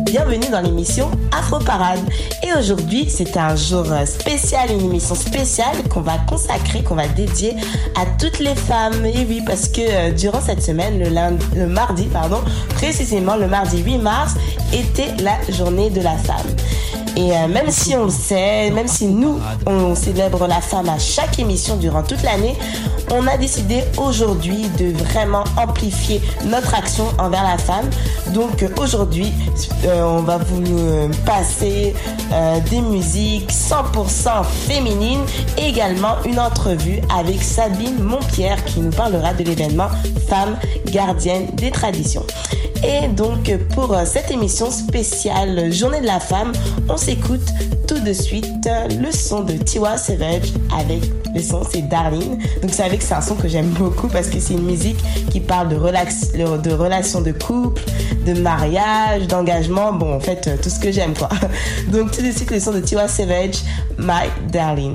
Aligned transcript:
Bienvenue 0.00 0.48
dans 0.50 0.62
l'émission 0.62 1.08
Afro 1.30 1.60
Parade. 1.60 2.00
Et 2.42 2.52
aujourd'hui, 2.58 3.06
c'est 3.08 3.36
un 3.36 3.54
jour 3.54 3.86
spécial, 4.04 4.68
une 4.72 4.86
émission 4.86 5.14
spéciale 5.14 5.76
qu'on 5.88 6.00
va 6.00 6.18
consacrer, 6.28 6.82
qu'on 6.82 6.96
va 6.96 7.06
dédier 7.06 7.54
à 7.94 8.04
toutes 8.18 8.40
les 8.40 8.56
femmes. 8.56 9.06
Et 9.06 9.24
oui, 9.28 9.42
parce 9.46 9.68
que 9.68 9.80
euh, 9.80 10.10
durant 10.10 10.40
cette 10.40 10.60
semaine, 10.60 10.98
le, 10.98 11.08
lundi, 11.08 11.44
le 11.54 11.68
mardi, 11.68 12.06
pardon, 12.06 12.40
précisément 12.74 13.36
le 13.36 13.46
mardi 13.46 13.80
8 13.80 13.98
mars, 13.98 14.34
était 14.72 15.14
la 15.22 15.38
journée 15.52 15.88
de 15.88 16.00
la 16.00 16.16
femme. 16.16 16.46
Et 17.16 17.32
euh, 17.32 17.46
même 17.48 17.70
si 17.70 17.94
on 17.94 18.04
le 18.04 18.10
sait, 18.10 18.70
même 18.70 18.88
si 18.88 19.06
nous, 19.06 19.38
on 19.66 19.94
célèbre 19.94 20.46
la 20.46 20.60
femme 20.60 20.88
à 20.88 20.98
chaque 20.98 21.38
émission 21.38 21.76
durant 21.76 22.02
toute 22.02 22.22
l'année, 22.22 22.56
on 23.12 23.26
a 23.26 23.36
décidé 23.36 23.84
aujourd'hui 23.98 24.68
de 24.78 24.92
vraiment 25.04 25.44
amplifier 25.56 26.20
notre 26.44 26.74
action 26.74 27.04
envers 27.18 27.44
la 27.44 27.58
femme. 27.58 27.88
Donc 28.32 28.62
euh, 28.62 28.68
aujourd'hui, 28.78 29.32
euh, 29.84 30.02
on 30.02 30.22
va 30.22 30.38
vous 30.38 30.62
passer 31.24 31.94
des 32.70 32.80
musiques 32.80 33.50
100% 33.50 34.44
féminines 34.44 35.22
et 35.58 35.68
également 35.68 36.16
une 36.24 36.40
entrevue 36.40 37.00
avec 37.16 37.42
Sabine 37.42 38.02
Montpierre 38.02 38.64
qui 38.64 38.80
nous 38.80 38.90
parlera 38.90 39.34
de 39.34 39.44
l'événement 39.44 39.88
Femmes 40.28 40.56
gardiennes 40.86 41.46
des 41.54 41.70
traditions. 41.70 42.24
Et 42.86 43.08
donc 43.08 43.50
pour 43.74 43.94
euh, 43.94 44.04
cette 44.04 44.30
émission 44.30 44.70
spéciale 44.70 45.72
Journée 45.72 46.00
de 46.02 46.06
la 46.06 46.20
femme, 46.20 46.52
on 46.88 46.98
s'écoute 46.98 47.46
tout 47.88 47.98
de 47.98 48.12
suite 48.12 48.66
euh, 48.66 48.88
le 49.00 49.10
son 49.10 49.42
de 49.42 49.54
Tiwa 49.54 49.96
Savage 49.96 50.52
avec 50.78 51.02
le 51.34 51.40
son 51.40 51.62
c'est 51.64 51.82
Darling. 51.82 52.38
Donc 52.60 52.70
vous 52.70 52.76
savez 52.76 52.98
que 52.98 53.04
c'est 53.04 53.14
un 53.14 53.22
son 53.22 53.36
que 53.36 53.48
j'aime 53.48 53.70
beaucoup 53.70 54.08
parce 54.08 54.28
que 54.28 54.38
c'est 54.38 54.54
une 54.54 54.66
musique 54.66 54.98
qui 55.30 55.40
parle 55.40 55.68
de, 55.70 55.76
relax, 55.76 56.32
de 56.32 56.72
relations 56.72 57.22
de 57.22 57.32
couple, 57.32 57.82
de 58.26 58.34
mariage, 58.34 59.28
d'engagement, 59.28 59.92
bon 59.92 60.14
en 60.14 60.20
fait 60.20 60.46
euh, 60.46 60.56
tout 60.62 60.68
ce 60.68 60.78
que 60.78 60.92
j'aime 60.92 61.14
quoi. 61.14 61.30
Donc 61.88 62.10
tout 62.10 62.22
de 62.22 62.30
suite 62.32 62.50
le 62.50 62.60
son 62.60 62.72
de 62.72 62.80
Tiwa 62.80 63.08
Savage, 63.08 63.62
My 63.98 64.28
Darling. 64.52 64.94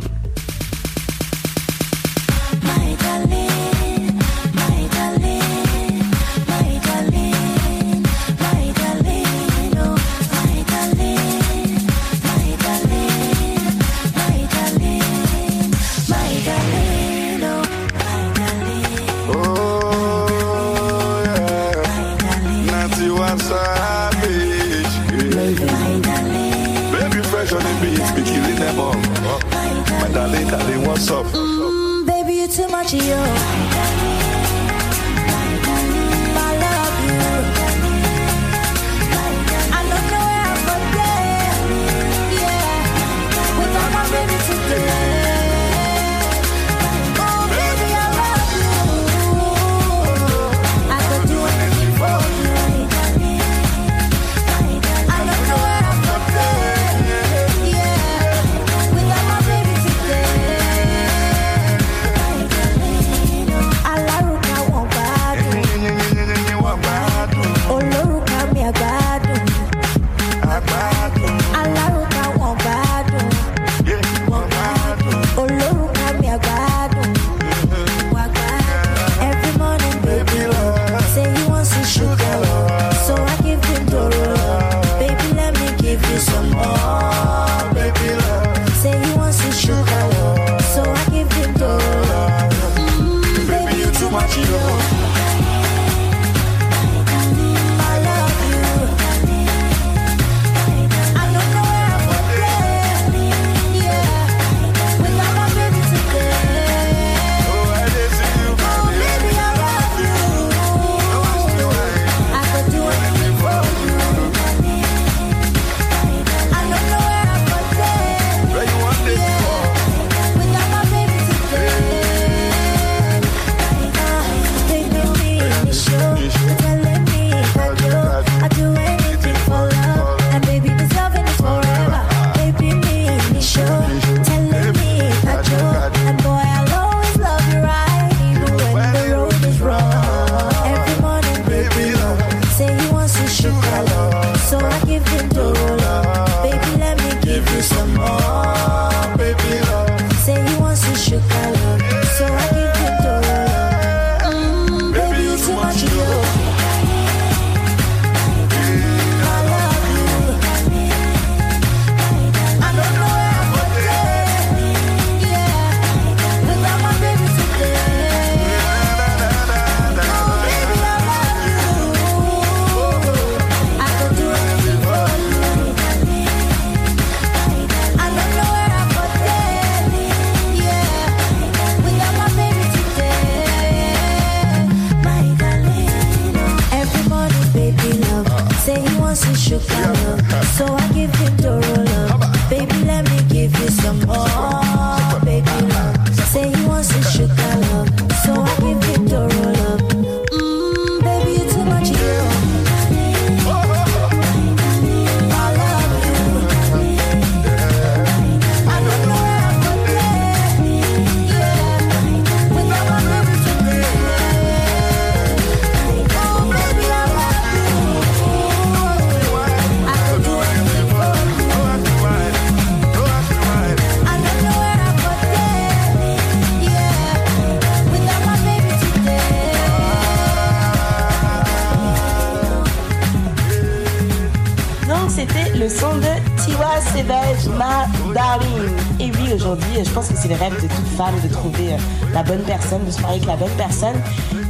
De 242.77 242.91
se 242.91 243.01
marier 243.01 243.17
avec 243.17 243.27
la 243.27 243.35
bonne 243.35 243.55
personne. 243.57 243.95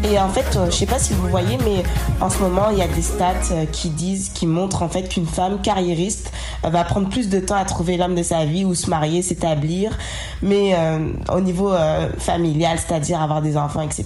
Et 0.03 0.19
en 0.19 0.29
fait, 0.29 0.55
euh, 0.55 0.65
je 0.69 0.75
sais 0.75 0.85
pas 0.85 0.99
si 0.99 1.13
vous 1.13 1.27
voyez, 1.27 1.57
mais 1.63 1.83
en 2.19 2.29
ce 2.29 2.39
moment, 2.39 2.69
il 2.71 2.77
y 2.77 2.81
a 2.81 2.87
des 2.87 3.01
stats 3.01 3.33
euh, 3.51 3.65
qui 3.65 3.89
disent, 3.89 4.29
qui 4.29 4.45
montrent 4.45 4.81
en 4.81 4.89
fait 4.89 5.07
qu'une 5.07 5.25
femme 5.25 5.61
carriériste 5.61 6.31
euh, 6.65 6.69
va 6.69 6.83
prendre 6.83 7.09
plus 7.09 7.29
de 7.29 7.39
temps 7.39 7.55
à 7.55 7.65
trouver 7.65 7.97
l'homme 7.97 8.15
de 8.15 8.23
sa 8.23 8.45
vie 8.45 8.65
ou 8.65 8.75
se 8.75 8.89
marier, 8.89 9.21
s'établir, 9.21 9.97
mais 10.41 10.75
au 11.33 11.41
niveau 11.41 11.71
familial, 12.17 12.77
c'est-à-dire 12.79 13.21
avoir 13.21 13.41
des 13.41 13.57
enfants, 13.57 13.81
etc. 13.81 14.05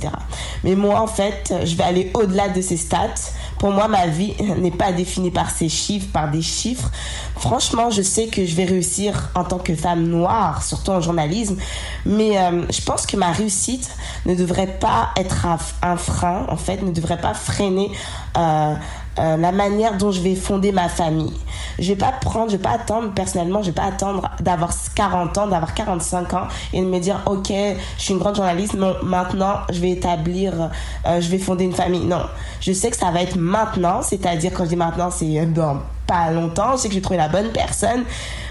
Mais 0.64 0.76
moi, 0.76 1.00
en 1.00 1.08
fait, 1.08 1.54
je 1.64 1.76
vais 1.76 1.84
aller 1.84 2.12
au-delà 2.14 2.50
de 2.50 2.62
ces 2.62 2.78
stats. 2.78 3.32
Pour 3.60 3.72
moi, 3.72 3.88
ma 3.88 4.08
vie 4.08 4.34
n'est 4.58 4.72
pas 4.72 4.92
définie 4.92 5.32
par 5.32 5.52
ces 5.52 5.70
chiffres, 5.70 6.08
par 6.12 6.32
des 6.32 6.42
chiffres. 6.42 6.90
Franchement, 7.38 7.92
je 7.92 8.02
sais 8.02 8.28
que 8.28 8.46
je 8.46 8.56
vais 8.56 8.66
réussir 8.66 9.30
en 9.36 9.44
tant 9.44 9.60
que 9.60 9.76
femme 9.76 10.04
noire, 10.08 10.64
surtout 10.64 10.92
en 10.92 11.02
journalisme, 11.02 11.58
mais 12.06 12.36
je 12.72 12.82
pense 12.82 13.06
que 13.06 13.18
ma 13.18 13.32
réussite 13.32 13.90
ne 14.26 14.36
devrait 14.36 14.78
pas 14.80 15.10
être 15.18 15.46
un, 15.82 15.98
frein, 15.98 16.46
en 16.50 16.58
fait, 16.58 16.82
ne 16.82 16.92
devrait 16.92 17.20
pas 17.20 17.34
freiner 17.34 17.92
euh, 18.38 18.74
euh, 19.20 19.38
la 19.38 19.52
manière 19.52 19.98
dont 19.98 20.12
je 20.12 20.22
vais 20.22 20.36
fonder 20.36 20.72
ma 20.72 20.90
famille. 20.90 21.34
Je 21.78 21.90
vais 21.90 21.96
pas 21.98 22.12
prendre, 22.12 22.50
je 22.52 22.58
vais 22.58 22.62
pas 22.62 22.72
attendre, 22.72 23.12
personnellement, 23.14 23.62
je 23.62 23.68
vais 23.68 23.76
pas 23.76 23.86
attendre 23.86 24.30
d'avoir 24.40 24.72
40 24.96 25.38
ans, 25.38 25.48
d'avoir 25.48 25.74
45 25.74 26.34
ans 26.34 26.48
et 26.72 26.82
de 26.82 26.86
me 26.86 27.00
dire, 27.00 27.22
ok, 27.26 27.52
je 27.98 28.02
suis 28.02 28.14
une 28.14 28.20
grande 28.20 28.36
journaliste, 28.36 28.74
non, 28.76 28.96
maintenant, 29.04 29.58
je 29.72 29.80
vais 29.80 29.92
établir, 29.92 30.72
euh, 31.06 31.22
je 31.22 31.30
vais 31.30 31.38
fonder 31.38 31.66
une 31.66 31.74
famille. 31.74 32.06
Non, 32.06 32.24
je 32.62 32.72
sais 32.72 32.90
que 32.90 32.98
ça 32.98 33.12
va 33.12 33.22
être 33.22 33.36
maintenant, 33.36 34.02
c'est-à-dire 34.02 34.52
quand 34.54 34.64
je 34.64 34.70
dis 34.70 34.76
maintenant, 34.76 35.12
c'est 35.12 35.46
dans 35.54 35.80
pas 36.08 36.32
longtemps, 36.32 36.74
je 36.74 36.78
sais 36.78 36.88
que 36.88 36.94
je 36.94 37.00
vais 37.00 37.04
trouver 37.04 37.18
la 37.18 37.30
bonne 37.30 37.52
personne 37.52 38.04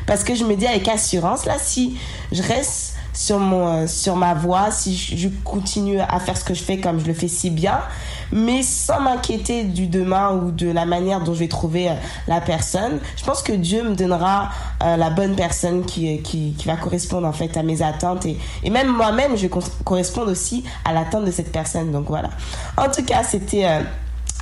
parce 0.06 0.24
que 0.24 0.34
je 0.34 0.44
me 0.44 0.54
dis 0.54 0.66
avec 0.66 0.88
assurance, 0.88 1.44
là, 1.44 1.54
si 1.58 1.98
je 2.30 2.42
reste 2.42 2.91
sur 3.22 3.38
mon 3.38 3.68
euh, 3.68 3.86
sur 3.86 4.16
ma 4.16 4.34
voie 4.34 4.72
si 4.72 4.96
je, 4.96 5.28
continue 5.44 6.00
à 6.00 6.18
faire 6.18 6.36
ce 6.36 6.42
que 6.42 6.54
je 6.54 6.62
fais 6.62 6.78
comme 6.78 6.98
je 6.98 7.06
le 7.06 7.14
fais 7.14 7.28
si 7.28 7.50
bien 7.50 7.78
mais 8.32 8.64
sans 8.64 9.00
m'inquiéter 9.00 9.62
du 9.62 9.86
demain 9.86 10.32
ou 10.32 10.50
de 10.50 10.68
la 10.68 10.86
manière 10.86 11.22
dont 11.22 11.32
je 11.32 11.38
vais 11.38 11.48
trouver 11.48 11.88
euh, 11.88 11.94
la 12.26 12.40
personne 12.40 12.98
je 13.16 13.24
pense 13.24 13.42
que 13.42 13.52
Dieu 13.52 13.84
me 13.84 13.94
donnera 13.94 14.50
euh, 14.82 14.96
la 14.96 15.10
bonne 15.10 15.36
personne 15.36 15.84
qui, 15.84 16.20
qui, 16.22 16.56
va 16.66 16.76
correspondre 16.76 17.28
en 17.28 17.32
fait 17.32 17.56
à 17.56 17.62
mes 17.62 17.80
attentes 17.82 18.26
et, 18.26 18.36
et 18.64 18.70
même 18.70 18.88
moi-même 18.88 19.36
je 19.36 19.42
vais 19.42 19.50
correspondre 19.84 20.30
aussi 20.32 20.64
à 20.84 20.92
l'attente 20.92 21.24
de 21.24 21.30
cette 21.30 21.52
personne 21.52 21.92
donc 21.92 22.06
voilà. 22.08 22.30
En 22.76 22.90
tout 22.90 23.04
cas 23.04 23.22
c'était 23.22 23.66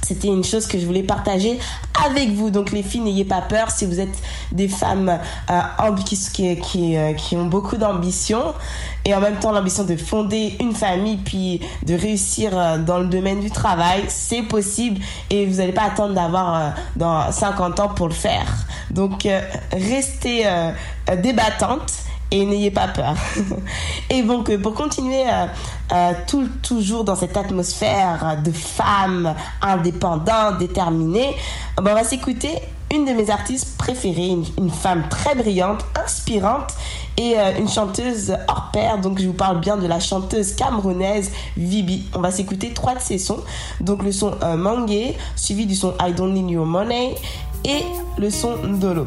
c'était 0.02 0.28
une 0.28 0.44
chose 0.44 0.66
que 0.66 0.78
je 0.78 0.86
voulais 0.86 1.02
partager 1.02 1.58
avec 2.04 2.30
vous. 2.30 2.50
Donc 2.50 2.72
les 2.72 2.82
filles, 2.82 3.00
n'ayez 3.00 3.24
pas 3.24 3.40
peur 3.40 3.70
si 3.70 3.86
vous 3.86 4.00
êtes 4.00 4.18
des 4.52 4.68
femmes 4.68 5.18
euh, 5.50 5.96
qui, 6.04 6.16
qui, 6.56 6.96
euh, 6.96 7.12
qui 7.14 7.36
ont 7.36 7.46
beaucoup 7.46 7.76
d'ambition 7.76 8.54
et 9.04 9.14
en 9.14 9.20
même 9.20 9.36
temps 9.36 9.52
l'ambition 9.52 9.84
de 9.84 9.96
fonder 9.96 10.56
une 10.60 10.74
famille 10.74 11.16
puis 11.16 11.60
de 11.86 11.94
réussir 11.94 12.56
euh, 12.56 12.78
dans 12.78 12.98
le 12.98 13.06
domaine 13.06 13.40
du 13.40 13.50
travail, 13.50 14.04
c'est 14.08 14.42
possible 14.42 15.00
et 15.30 15.46
vous 15.46 15.56
n'allez 15.56 15.72
pas 15.72 15.84
attendre 15.84 16.14
d'avoir 16.14 16.54
euh, 16.54 16.70
dans 16.96 17.32
50 17.32 17.80
ans 17.80 17.88
pour 17.88 18.08
le 18.08 18.14
faire. 18.14 18.46
Donc 18.90 19.24
euh, 19.26 19.40
restez 19.72 20.44
débattantes 21.22 21.92
et 22.30 22.44
n'ayez 22.46 22.70
pas 22.70 22.88
peur. 22.88 23.14
et 24.10 24.22
donc, 24.22 24.50
euh, 24.50 24.58
pour 24.58 24.74
continuer 24.74 25.24
euh, 25.28 25.46
euh, 25.92 26.12
toujours 26.62 27.04
dans 27.04 27.16
cette 27.16 27.36
atmosphère 27.36 28.38
de 28.44 28.52
femmes 28.52 29.34
indépendantes, 29.60 30.58
déterminées, 30.58 31.34
euh, 31.78 31.82
ben, 31.82 31.92
on 31.92 31.94
va 31.94 32.04
s'écouter 32.04 32.50
une 32.92 33.04
de 33.04 33.12
mes 33.12 33.30
artistes 33.30 33.76
préférées, 33.78 34.36
une, 34.58 34.70
femme 34.70 35.04
très 35.08 35.36
brillante, 35.36 35.84
inspirante 35.94 36.74
et 37.16 37.36
une 37.56 37.68
chanteuse 37.68 38.34
hors 38.48 38.70
pair. 38.72 38.98
Donc, 38.98 39.20
je 39.20 39.28
vous 39.28 39.32
parle 39.32 39.60
bien 39.60 39.76
de 39.76 39.86
la 39.86 40.00
chanteuse 40.00 40.54
camerounaise 40.56 41.30
Vibi. 41.56 42.08
On 42.16 42.20
va 42.20 42.32
s'écouter 42.32 42.72
trois 42.74 42.96
de 42.96 43.00
ses 43.00 43.18
sons. 43.18 43.44
Donc, 43.80 44.02
le 44.02 44.10
son 44.10 44.34
Mangé, 44.56 45.16
suivi 45.36 45.66
du 45.66 45.76
son 45.76 45.94
I 46.04 46.12
Don't 46.12 46.32
Need 46.32 46.50
Your 46.50 46.66
Money 46.66 47.14
et 47.64 47.84
le 48.18 48.28
son 48.28 48.56
Ndolo. 48.56 49.06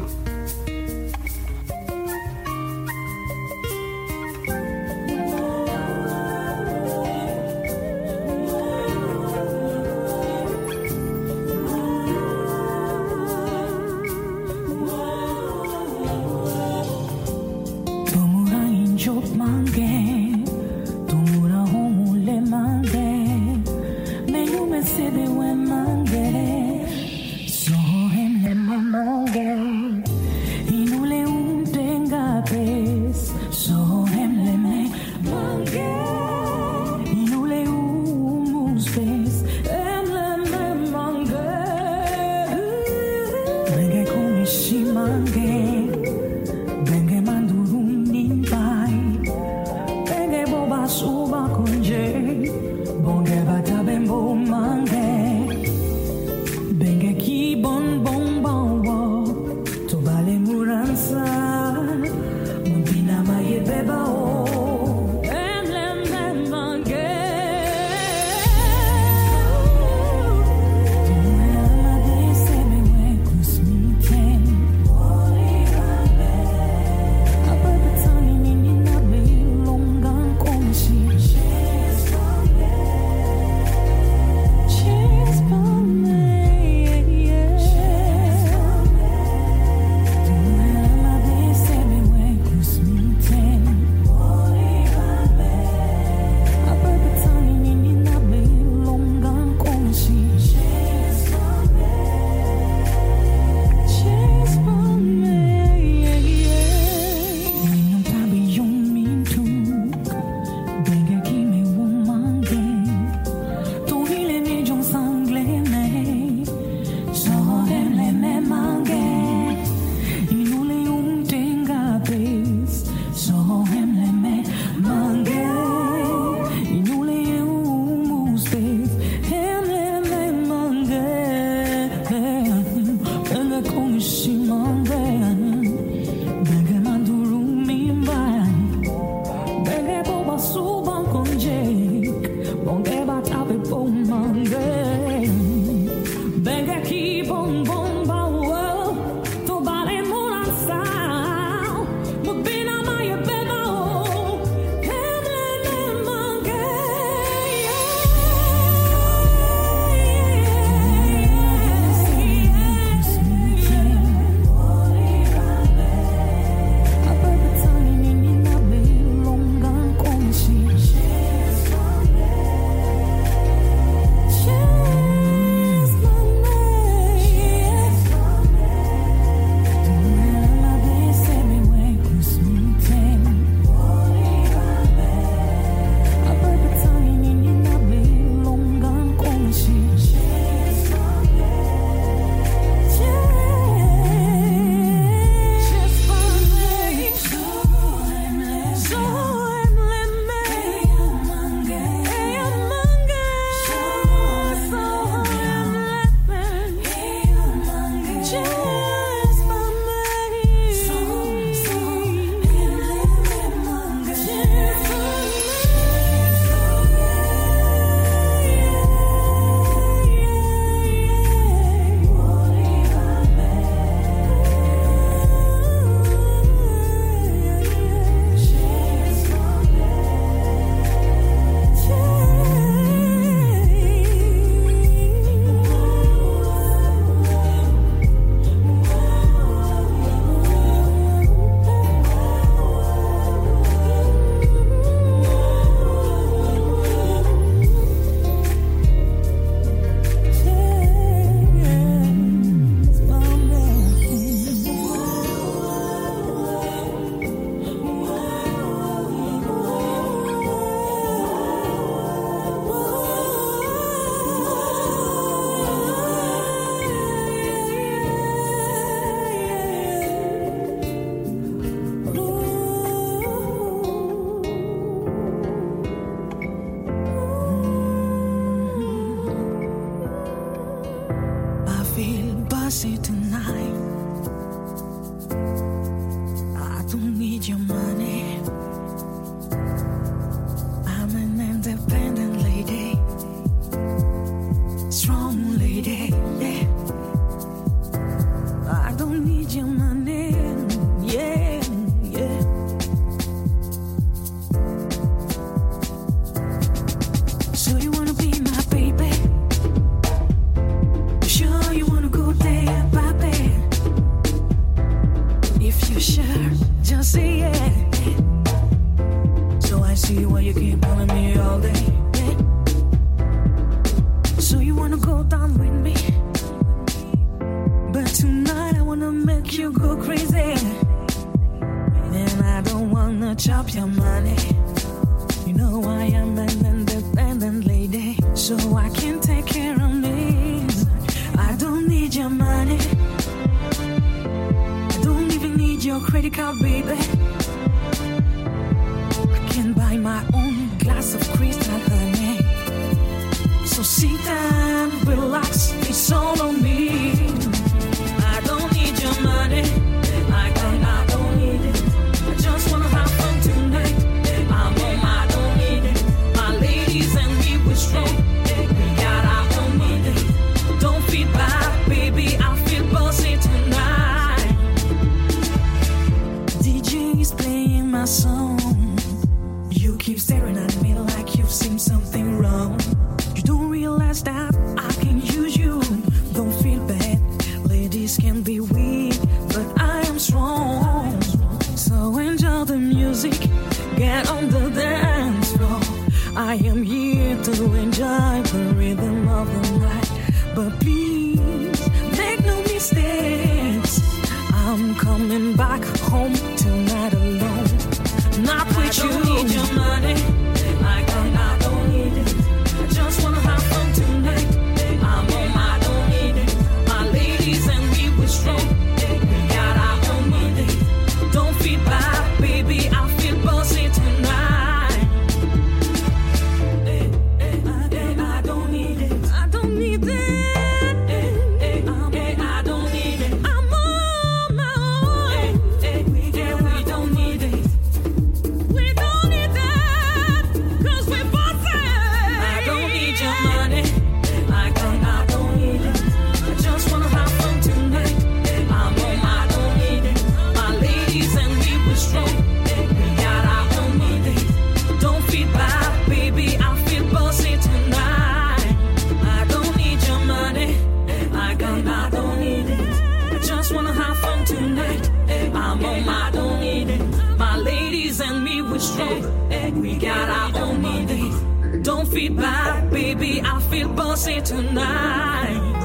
Baby. 472.90 473.40
I 473.42 473.60
feel 473.70 473.88
bossy 473.88 474.40
tonight. 474.40 475.83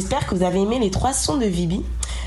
J'espère 0.00 0.26
que 0.26 0.34
vous 0.34 0.42
avez 0.42 0.60
aimé 0.60 0.78
les 0.78 0.90
trois 0.90 1.12
sons 1.12 1.36
de 1.36 1.44
Vibi. 1.44 1.82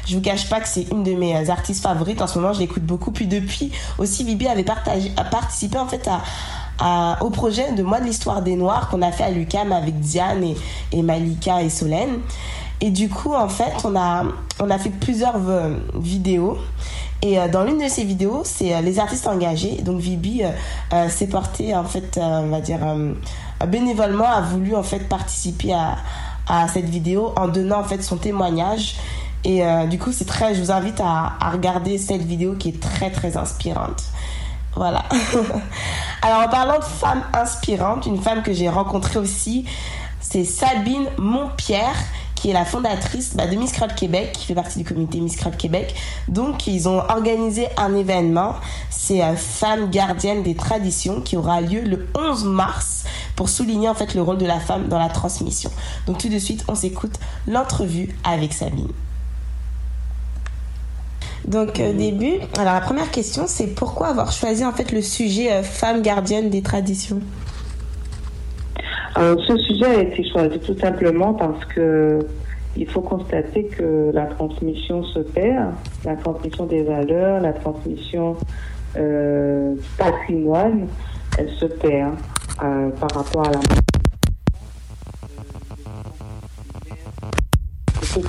Je 0.05 0.15
vous 0.15 0.21
cache 0.21 0.47
pas 0.47 0.59
que 0.59 0.67
c'est 0.67 0.83
une 0.91 1.03
de 1.03 1.13
mes 1.13 1.49
artistes 1.49 1.81
favorites 1.81 2.21
en 2.21 2.27
ce 2.27 2.37
moment. 2.37 2.53
Je 2.53 2.59
l'écoute 2.59 2.83
beaucoup. 2.83 3.11
Puis 3.11 3.25
depuis 3.25 3.71
aussi, 3.97 4.23
Vibi 4.23 4.47
avait 4.47 4.63
participé 4.63 5.77
en 5.79 5.87
fait 5.87 6.07
au 7.21 7.29
projet 7.31 7.71
de 7.71 7.81
Moi 7.81 7.99
de 7.99 8.05
l'histoire 8.05 8.43
des 8.43 8.55
Noirs 8.55 8.89
qu'on 8.89 9.01
a 9.01 9.11
fait 9.11 9.23
à 9.23 9.31
l'UCAM 9.31 9.71
avec 9.71 9.99
Diane 9.99 10.53
et, 10.91 11.01
Malika 11.01 11.63
et 11.63 11.69
Solène. 11.69 12.19
Et 12.79 12.91
du 12.91 13.09
coup, 13.09 13.33
en 13.33 13.49
fait, 13.49 13.73
on 13.85 13.95
a, 13.95 14.77
fait 14.77 14.89
plusieurs 14.89 15.37
euh, 15.47 15.75
vidéos. 15.95 16.57
Et 17.21 17.39
euh, 17.39 17.47
dans 17.47 17.63
l'une 17.63 17.77
de 17.77 17.87
ces 17.87 18.03
vidéos, 18.03 18.41
c'est 18.43 18.75
euh, 18.75 18.81
les 18.81 18.99
artistes 18.99 19.25
engagés. 19.27 19.81
Donc 19.81 19.99
Vibi 19.99 20.43
euh, 20.43 20.49
euh, 20.91 21.07
s'est 21.07 21.27
porté, 21.27 21.73
en 21.73 21.85
fait, 21.85 22.17
euh, 22.17 22.41
on 22.43 22.49
va 22.49 22.59
dire, 22.59 22.79
euh, 22.83 23.13
bénévolement, 23.65 24.25
a 24.25 24.41
voulu 24.41 24.75
en 24.75 24.83
fait 24.83 25.07
participer 25.07 25.71
à, 25.71 25.95
à 26.47 26.67
cette 26.67 26.89
vidéo 26.89 27.33
en 27.35 27.47
donnant 27.47 27.79
en 27.79 27.83
fait 27.83 28.01
son 28.01 28.17
témoignage. 28.17 28.95
Et 29.43 29.65
euh, 29.65 29.85
du 29.85 29.99
coup, 29.99 30.11
c'est 30.11 30.25
très, 30.25 30.55
je 30.55 30.61
vous 30.61 30.71
invite 30.71 31.01
à, 31.01 31.33
à 31.39 31.51
regarder 31.51 31.97
cette 31.97 32.21
vidéo 32.21 32.55
qui 32.55 32.69
est 32.69 32.79
très 32.79 33.11
très 33.11 33.35
inspirante. 33.37 34.03
Voilà. 34.75 35.03
Alors 36.21 36.47
en 36.47 36.49
parlant 36.49 36.79
de 36.79 36.83
femmes 36.83 37.23
inspirantes, 37.33 38.05
une 38.05 38.21
femme 38.21 38.41
que 38.41 38.53
j'ai 38.53 38.69
rencontrée 38.69 39.19
aussi, 39.19 39.65
c'est 40.19 40.45
Sabine 40.45 41.07
Montpierre 41.17 41.95
qui 42.43 42.49
est 42.49 42.53
la 42.53 42.65
fondatrice 42.65 43.37
bah, 43.37 43.47
de 43.47 43.55
Miss 43.55 43.71
Crowd 43.71 43.95
Québec, 43.95 44.33
qui 44.33 44.47
fait 44.47 44.53
partie 44.53 44.77
du 44.77 44.83
comité 44.83 45.21
Miss 45.21 45.37
Crowd 45.37 45.55
Québec. 45.55 45.95
Donc 46.27 46.67
ils 46.67 46.89
ont 46.89 46.97
organisé 46.97 47.67
un 47.77 47.95
événement, 47.95 48.55
c'est 48.89 49.23
euh, 49.23 49.37
Femmes 49.37 49.89
gardiennes 49.89 50.43
des 50.43 50.53
traditions, 50.53 51.21
qui 51.21 51.37
aura 51.37 51.61
lieu 51.61 51.79
le 51.79 52.05
11 52.13 52.43
mars 52.43 53.05
pour 53.37 53.47
souligner 53.47 53.87
en 53.87 53.93
fait 53.93 54.13
le 54.13 54.21
rôle 54.21 54.39
de 54.39 54.45
la 54.45 54.59
femme 54.59 54.89
dans 54.89 54.99
la 54.99 55.07
transmission. 55.07 55.71
Donc 56.05 56.17
tout 56.17 56.27
de 56.27 56.37
suite, 56.37 56.65
on 56.67 56.75
s'écoute 56.75 57.17
l'entrevue 57.47 58.13
avec 58.25 58.51
Sabine. 58.51 58.91
Donc 61.47 61.79
au 61.79 61.93
début, 61.93 62.39
alors 62.57 62.73
la 62.73 62.81
première 62.81 63.09
question 63.09 63.45
c'est 63.47 63.67
pourquoi 63.67 64.07
avoir 64.07 64.33
choisi 64.33 64.65
en 64.65 64.73
fait 64.73 64.91
le 64.91 65.01
sujet 65.01 65.49
euh, 65.49 65.63
femme 65.63 66.01
gardienne 66.01 66.49
des 66.49 66.61
traditions? 66.61 67.21
Alors, 69.15 69.39
ce 69.45 69.57
sujet 69.57 69.85
a 69.85 70.01
été 70.01 70.27
choisi 70.27 70.59
tout 70.59 70.77
simplement 70.77 71.33
parce 71.33 71.63
que 71.65 72.19
il 72.75 72.89
faut 72.89 73.01
constater 73.01 73.65
que 73.65 74.09
la 74.11 74.25
transmission 74.25 75.03
se 75.03 75.19
perd, 75.19 75.73
la 76.03 76.15
transmission 76.15 76.65
des 76.65 76.81
valeurs, 76.81 77.39
la 77.39 77.53
transmission 77.53 78.35
euh, 78.97 79.75
patrimoine, 79.99 80.87
elle 81.37 81.51
se 81.51 81.65
perd 81.65 82.15
euh, 82.63 82.89
par 82.89 83.11
rapport 83.13 83.47
à 83.47 83.51
la 83.51 83.59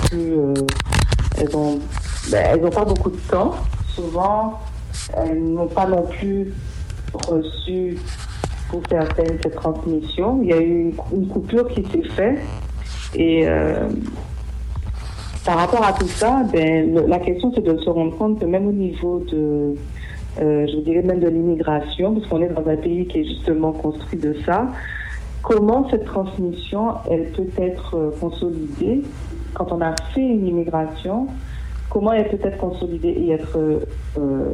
plus 0.09 0.33
euh, 0.33 0.55
elles 1.39 1.57
ont 1.57 1.79
ben, 2.31 2.47
elles 2.51 2.61
n'ont 2.61 2.71
pas 2.71 2.85
beaucoup 2.85 3.11
de 3.11 3.21
temps. 3.31 3.55
Souvent 3.89 4.61
elles 5.17 5.43
n'ont 5.43 5.69
pas 5.69 5.87
non 5.87 6.03
plus 6.03 6.53
reçu 7.15 7.99
pour 8.69 8.83
certaines 8.89 9.39
cette 9.43 9.57
transmission 9.57 10.41
il 10.43 10.49
y 10.49 10.53
a 10.53 10.61
eu 10.61 10.95
une, 11.13 11.29
coupure 11.29 11.69
qui 11.69 11.85
s'est 11.85 12.09
faite 12.11 12.39
et 13.15 13.47
euh, 13.47 13.89
par 15.45 15.59
rapport 15.59 15.85
à 15.85 15.93
tout 15.93 16.09
ça 16.09 16.43
ben, 16.53 16.95
la 17.07 17.19
question 17.19 17.53
c'est 17.55 17.65
de 17.65 17.77
se 17.79 17.91
rendre 17.91 18.17
compte 18.17 18.41
que 18.41 18.47
même 18.47 18.67
au 18.67 18.73
niveau 18.73 19.25
de 19.31 19.77
euh, 20.41 20.67
je 20.67 20.79
dirais 20.79 21.03
même 21.03 21.21
de 21.21 21.29
l'immigration, 21.29 22.15
parce 22.15 22.27
qu'on 22.27 22.43
est 22.43 22.49
dans 22.49 22.67
un 22.69 22.77
pays 22.77 23.07
qui 23.07 23.21
est 23.21 23.25
justement 23.25 23.73
construit 23.73 24.19
de 24.19 24.35
ça. 24.45 24.67
Comment 25.43 25.89
cette 25.91 26.07
transmission, 26.07 26.95
elle 27.11 27.31
peut 27.31 27.47
être 27.59 27.97
euh, 27.97 28.11
consolidée 28.21 29.03
quand 29.53 29.71
on 29.71 29.81
a 29.81 29.95
fait 30.13 30.27
une 30.27 30.47
immigration? 30.47 31.29
Comment 31.89 32.13
elle 32.13 32.29
peut 32.29 32.45
être 32.47 32.59
consolidée 32.59 33.11
et 33.11 33.31
être 33.31 33.59
euh, 34.19 34.51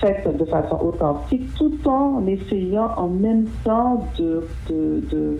faite 0.00 0.28
de 0.36 0.44
façon 0.44 0.78
authentique, 0.84 1.54
tout 1.54 1.72
en 1.86 2.26
essayant 2.26 2.90
en 2.96 3.08
même 3.08 3.46
temps 3.64 4.06
de, 4.18 4.46
de, 4.68 5.02
de, 5.10 5.38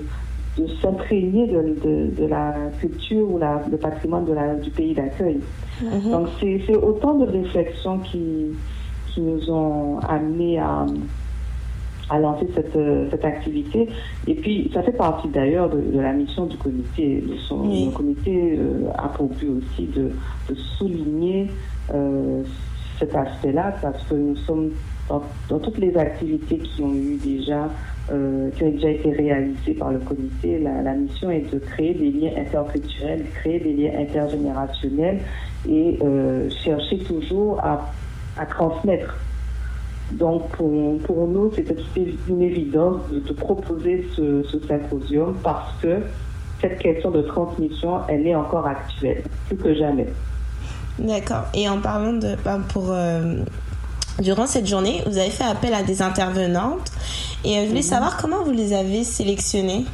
de 0.59 0.67
s'imprégner 0.81 1.47
de, 1.47 2.13
de, 2.19 2.27
la 2.27 2.55
culture 2.81 3.31
ou 3.31 3.39
la, 3.39 3.63
le 3.71 3.77
patrimoine 3.77 4.25
de 4.25 4.33
la, 4.33 4.55
du 4.55 4.71
pays 4.71 4.95
d'accueil. 4.95 5.41
Donc 6.11 6.29
c'est 6.41 6.75
autant 6.77 7.15
de 7.19 7.27
réflexions 7.27 7.99
qui, 7.99 8.47
qui 9.09 9.21
nous 9.21 9.51
ont 9.51 9.99
amenés 10.09 10.59
à, 10.59 10.87
à 12.09 12.19
lancer 12.19 12.47
cette, 12.55 12.79
cette 13.11 13.25
activité. 13.25 13.89
Et 14.27 14.35
puis, 14.37 14.71
ça 14.73 14.83
fait 14.83 14.93
partie 14.93 15.29
d'ailleurs 15.29 15.69
de, 15.69 15.81
de 15.81 16.01
la 16.01 16.13
mission 16.13 16.47
du 16.47 16.57
comité. 16.57 17.23
Le, 17.29 17.37
son- 17.37 17.61
Oui. 17.69 17.87
le 17.87 17.91
comité 17.97 18.57
euh, 18.59 18.89
a 18.97 19.09
pour 19.09 19.29
but 19.29 19.49
aussi 19.51 19.87
de, 19.89 20.13
de 20.49 20.55
souligner 20.79 21.51
euh, 21.93 22.43
cet 22.99 23.15
aspect-là 23.15 23.75
parce 23.83 24.03
que 24.05 24.15
nous 24.15 24.37
sommes 24.37 24.71
dans, 25.09 25.59
toutes 25.59 25.79
les 25.79 25.97
activités 25.97 26.59
qui 26.59 26.83
ont 26.83 26.95
eu 26.95 27.17
déjà 27.17 27.69
euh, 28.13 28.51
qui 28.53 28.65
ont 28.65 28.71
déjà 28.71 28.91
été 28.91 29.11
réalisées 29.13 29.75
par 29.75 29.91
le 29.91 29.99
comité, 29.99 30.59
la, 30.61 30.95
mission 30.95 31.31
est 31.31 31.53
de 31.53 31.59
créer 31.59 31.95
des 31.95 32.11
liens 32.11 32.33
interculturels, 32.37 33.25
créer 33.35 33.59
des 33.59 33.73
liens 33.73 33.99
intergénérationnels 33.99 35.21
et 35.69 35.99
euh, 36.03 36.49
chercher 36.51 36.99
toujours 36.99 37.61
à, 37.61 37.91
transmettre. 38.47 39.17
Donc 40.13 40.49
pour, 40.51 41.27
nous, 41.27 41.53
c'était 41.53 41.77
une 42.29 42.43
évidence 42.43 43.01
de, 43.11 43.33
proposer 43.33 44.07
ce 44.15 44.43
symposium 44.69 45.35
parce 45.43 45.75
que 45.83 45.99
cette 46.61 46.79
question 46.79 47.11
de 47.11 47.23
transmission, 47.23 47.99
elle 48.09 48.27
est 48.27 48.35
encore 48.35 48.67
actuelle, 48.67 49.23
plus 49.49 49.57
que 49.57 49.75
jamais. 49.75 50.07
D'accord. 50.99 51.45
Et 51.55 51.69
en 51.69 51.81
parlant 51.81 52.15
de. 52.15 52.37
ben, 52.45 52.61
pour, 52.73 52.87
euh, 52.91 53.37
durant 54.21 54.47
cette 54.47 54.67
journée, 54.67 55.03
vous 55.07 55.19
avez 55.19 55.31
fait 55.31 55.45
appel 55.45 55.75
à 55.75 55.83
des 55.83 56.01
intervenantes. 56.03 56.91
Et 57.45 57.59
euh, 57.59 57.63
je 57.65 57.69
voulais 57.69 57.83
savoir 57.83 58.17
comment 58.17 58.43
vous 58.45 58.53
les 58.53 58.73
avez 58.73 59.05
sélectionnées. 59.05 59.85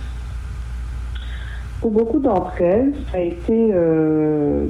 Pour 1.80 1.90
beaucoup 1.90 2.20
d'entre 2.20 2.60
elles, 2.60 2.94
ça 3.10 3.18
a 3.18 3.20
été. 3.20 3.70
euh, 3.74 4.66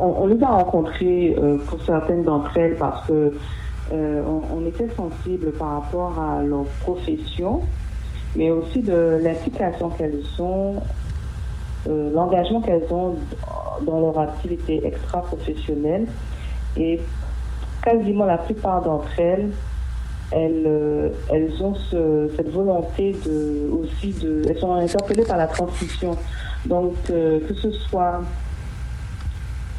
on, 0.00 0.06
on 0.22 0.26
les 0.26 0.42
a 0.42 0.48
rencontrées 0.48 1.36
pour 1.66 1.82
certaines 1.82 2.22
d'entre 2.24 2.56
elles 2.56 2.76
parce 2.76 3.06
que 3.06 3.32
on, 3.92 4.42
on 4.52 4.66
était 4.66 4.88
sensible 4.96 5.52
par 5.52 5.74
rapport 5.80 6.18
à 6.18 6.42
leur 6.42 6.64
profession, 6.82 7.62
mais 8.34 8.50
aussi 8.50 8.80
de 8.80 9.18
l'implication 9.22 9.90
qu'elles 9.90 10.22
ont, 10.40 10.74
euh, 11.88 12.10
l'engagement 12.12 12.60
qu'elles 12.60 12.86
ont 12.92 13.14
dans 13.86 14.00
leur 14.00 14.18
activité 14.18 14.86
extra-professionnelle. 14.86 16.06
Et 16.76 17.00
quasiment 17.82 18.24
la 18.26 18.38
plupart 18.38 18.82
d'entre 18.82 19.08
elles, 19.18 19.50
elles, 20.32 20.64
euh, 20.66 21.10
elles 21.32 21.52
ont 21.62 21.74
ce- 21.74 22.30
cette 22.36 22.50
volonté 22.50 23.14
de 23.24 23.70
aussi 23.70 24.12
de 24.12 24.42
elles 24.48 24.58
sont 24.58 24.72
interpellées 24.74 25.24
par 25.24 25.36
la 25.36 25.46
transmission 25.46 26.16
donc 26.66 26.94
euh, 27.10 27.38
que 27.46 27.54
ce 27.54 27.70
soit 27.70 28.22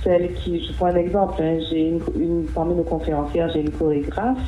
celle 0.04 0.34
qui 0.36 0.66
je 0.66 0.72
prends 0.74 0.86
un 0.88 0.96
exemple 0.96 1.42
hein, 1.42 1.58
j'ai 1.70 1.90
une, 2.16 2.46
parmi 2.56 2.76
nos 2.76 2.84
conférencières 2.84 3.50
j'ai 3.54 3.60
une 3.62 3.72
chorégraphe 3.72 4.40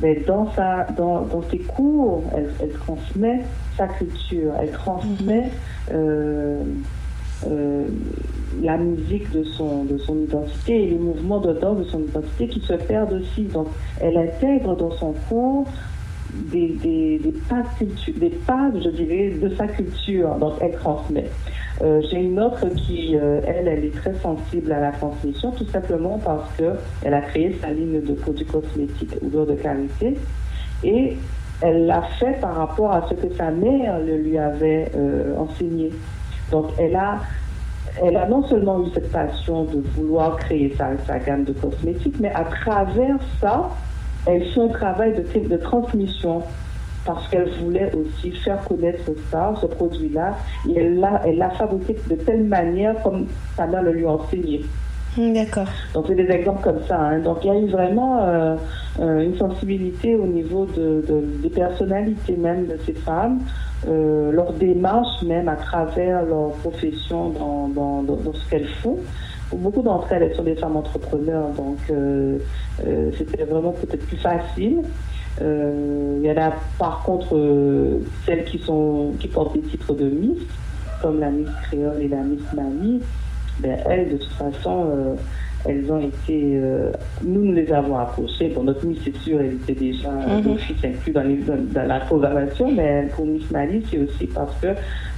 mais 0.00 0.16
dans 0.26 0.50
sa 0.52 0.84
dans, 0.96 1.20
dans 1.22 1.42
ses 1.50 1.58
cours 1.58 2.22
elle, 2.34 2.70
transmet 2.72 3.42
sa 3.76 3.86
culture 3.88 4.52
elle 4.58 4.70
transmet 4.70 5.50
euh, 7.46 7.84
la 8.62 8.76
musique 8.76 9.30
de 9.32 9.42
son, 9.44 9.84
de 9.84 9.98
son 9.98 10.18
identité 10.20 10.84
et 10.84 10.86
les 10.90 10.98
mouvements 10.98 11.40
de 11.40 11.52
danse 11.52 11.78
de 11.78 11.84
son 11.84 12.00
identité 12.00 12.48
qui 12.48 12.60
se 12.60 12.74
perdent 12.74 13.14
aussi. 13.14 13.42
Donc, 13.44 13.68
elle 14.00 14.16
intègre 14.16 14.76
dans 14.76 14.92
son 14.92 15.12
cours 15.28 15.66
des, 16.32 16.68
des, 16.68 17.20
pas, 17.48 17.62
des 18.16 18.30
pas, 18.30 18.70
je 18.82 18.90
dirais, 18.90 19.30
de 19.40 19.48
sa 19.56 19.66
culture. 19.66 20.34
Donc, 20.36 20.54
elle 20.60 20.72
transmet. 20.72 21.30
Euh, 21.82 22.00
J'ai 22.10 22.22
une 22.22 22.38
autre 22.40 22.68
qui, 22.74 23.16
euh, 23.16 23.40
elle, 23.46 23.66
elle 23.66 23.84
est 23.84 23.94
très 23.94 24.14
sensible 24.14 24.70
à 24.72 24.80
la 24.80 24.92
transmission, 24.92 25.50
tout 25.50 25.66
simplement 25.66 26.20
parce 26.24 26.48
que 26.56 26.74
elle 27.02 27.14
a 27.14 27.20
créé 27.22 27.56
sa 27.60 27.70
ligne 27.70 28.00
de 28.00 28.12
produits 28.14 28.46
cosmétiques 28.46 29.16
odeur 29.24 29.46
de 29.46 29.54
karité 29.54 30.16
et 30.84 31.16
elle 31.60 31.86
l'a 31.86 32.02
fait 32.20 32.40
par 32.40 32.54
rapport 32.54 32.92
à 32.92 33.08
ce 33.08 33.14
que 33.14 33.32
sa 33.34 33.50
mère 33.50 33.98
lui 34.00 34.38
avait 34.38 34.90
enseigné. 35.38 35.90
Donc, 36.50 36.70
elle 36.78 36.96
a, 36.96 37.20
non 38.28 38.46
seulement 38.48 38.84
eu 38.84 38.90
cette 38.92 39.10
passion 39.10 39.64
de 39.64 39.80
vouloir 39.96 40.36
créer 40.36 40.74
sa, 40.76 41.18
gamme 41.18 41.44
de 41.44 41.52
cosmétiques, 41.52 42.16
mais 42.20 42.32
à 42.32 42.44
travers 42.44 43.16
ça, 43.40 43.70
elle 44.26 44.44
fait 44.52 44.60
un 44.60 44.68
travail 44.68 45.14
de, 45.14 45.48
de 45.48 45.56
transmission 45.56 46.42
parce 47.04 47.28
qu'elle 47.28 47.50
voulait 47.60 47.92
aussi 47.94 48.32
faire 48.32 48.64
connaître 48.64 49.10
ça, 49.30 49.54
ce 49.60 49.66
produit-là, 49.66 50.36
et 50.68 50.78
elle 50.78 50.98
l'a, 51.00 51.50
fabriqué 51.50 51.96
de 52.08 52.14
telle 52.16 52.44
manière 52.44 53.02
comme 53.02 53.26
sa 53.56 53.66
le 53.66 53.92
lui 53.92 54.06
a 54.06 54.10
enseigné. 54.12 54.64
Mm, 55.16 55.32
D'accord. 55.32 55.68
Donc 55.94 56.06
c'est 56.08 56.14
des 56.16 56.30
exemples 56.30 56.62
comme 56.62 56.82
ça. 56.88 56.98
hein. 57.00 57.18
Donc 57.20 57.38
il 57.44 57.46
y 57.46 57.50
a 57.50 57.58
eu 57.58 57.66
vraiment 57.68 58.18
euh, 58.22 58.56
euh, 59.00 59.20
une 59.24 59.36
sensibilité 59.36 60.16
au 60.16 60.26
niveau 60.26 60.66
de, 60.66 61.04
de- 61.06 61.42
des 61.42 61.50
personnalités 61.50 62.36
même 62.36 62.66
de 62.66 62.76
ces 62.84 62.94
femmes, 62.94 63.40
euh, 63.86 64.32
leur 64.32 64.52
démarche 64.54 65.22
même 65.22 65.48
à 65.48 65.56
travers 65.56 66.22
leur 66.24 66.50
profession 66.62 67.30
dans, 67.30 68.02
ce 68.32 68.50
qu'elles 68.50 68.68
font. 68.82 68.98
Beaucoup 69.52 69.82
d'entre 69.82 70.10
elles, 70.12 70.34
sont 70.34 70.42
des 70.42 70.56
femmes 70.56 70.76
entrepreneurs, 70.76 71.50
donc 71.56 71.78
c'était 73.16 73.44
vraiment 73.44 73.70
peut-être 73.70 74.04
plus 74.06 74.16
facile. 74.16 74.78
Il 75.40 76.20
y 76.22 76.30
en 76.32 76.36
a 76.42 76.52
par 76.78 77.02
contre 77.04 77.36
celles 78.26 78.44
qui 78.44 78.58
qui 79.20 79.28
portent 79.28 79.54
des 79.54 79.60
titres 79.60 79.94
de 79.94 80.06
Miss, 80.06 80.42
comme 81.02 81.20
la 81.20 81.30
Miss 81.30 81.48
Créole 81.70 82.02
et 82.02 82.08
la 82.08 82.16
Miss 82.22 82.42
Mali. 82.52 83.00
Ben, 83.60 83.78
elles, 83.88 84.08
de 84.12 84.16
toute 84.16 84.32
façon, 84.32 84.86
euh, 84.90 85.14
elles 85.66 85.90
ont 85.90 86.00
été. 86.00 86.56
euh, 86.56 86.90
nous, 87.22 87.44
nous 87.46 87.52
les 87.52 87.72
avons 87.72 87.96
approchées. 87.98 88.48
Bon, 88.54 88.64
notre 88.64 88.84
Miss, 88.84 88.98
c'est 89.04 89.16
sûr, 89.18 89.40
elle 89.40 89.54
était 89.54 89.74
déjà 89.74 90.10
Mhm. 90.10 90.56
inclus 90.84 91.12
dans, 91.12 91.22
les- 91.22 91.36
dans- 91.36 91.72
dans 91.72 91.86
la 91.86 92.00
programmation, 92.00 92.70
mais 92.72 93.08
pour 93.14 93.26
Miss 93.26 93.50
Mali, 93.50 93.82
c'est 93.90 93.98
aussi 93.98 94.26
parce 94.26 94.54
que 94.60 94.68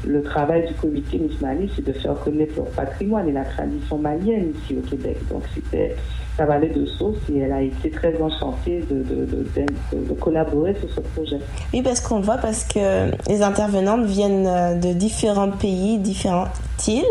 le 0.07 0.23
travail 0.23 0.67
du 0.69 0.75
comité 0.75 1.19
Miss 1.19 1.41
Mali, 1.41 1.71
c'est 1.75 1.85
de 1.85 1.93
faire 1.93 2.15
connaître 2.21 2.55
leur 2.57 2.67
patrimoine 2.67 3.29
et 3.29 3.33
la 3.33 3.45
tradition 3.45 3.99
malienne 3.99 4.53
ici 4.55 4.77
au 4.79 4.83
Québec. 4.89 5.17
Donc, 5.31 5.43
c'était. 5.55 5.97
Ça 6.37 6.45
valait 6.45 6.69
de 6.69 6.85
sauce 6.85 7.17
et 7.33 7.39
elle 7.39 7.53
a 7.53 7.63
été 7.63 7.91
très 7.91 8.21
enchantée 8.21 8.85
de, 8.91 8.97
de, 8.97 9.25
de, 9.25 9.47
de- 9.93 10.09
de 10.09 10.13
collaborer 10.21 10.75
sur 10.79 10.91
ce 10.91 11.01
projet. 11.01 11.39
Oui, 11.73 11.81
parce 11.81 12.01
qu'on 12.01 12.21
voit, 12.21 12.37
parce 12.37 12.65
que 12.65 13.11
les 13.29 13.43
intervenantes 13.43 14.05
viennent 14.05 14.47
euh, 14.47 14.75
de 14.75 14.93
différents 14.93 15.51
pays, 15.51 15.97
différentes 15.99 16.49
îles. 16.87 17.05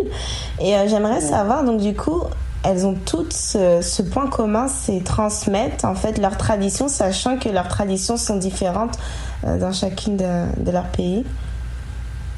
Et 0.61 0.75
euh, 0.75 0.87
j'aimerais 0.87 1.21
savoir, 1.21 1.63
donc 1.63 1.81
du 1.81 1.95
coup, 1.95 2.21
elles 2.63 2.85
ont 2.85 2.93
toutes 3.03 3.33
ce, 3.33 3.79
ce 3.81 4.03
point 4.03 4.27
commun, 4.27 4.67
c'est 4.67 5.03
transmettre 5.03 5.85
en 5.85 5.95
fait 5.95 6.19
leurs 6.19 6.37
traditions, 6.37 6.87
sachant 6.87 7.37
que 7.37 7.49
leurs 7.49 7.67
traditions 7.67 8.17
sont 8.17 8.37
différentes 8.37 8.97
euh, 9.43 9.57
dans 9.57 9.71
chacune 9.71 10.17
de, 10.17 10.63
de 10.63 10.69
leurs 10.71 10.89
pays. 10.89 11.25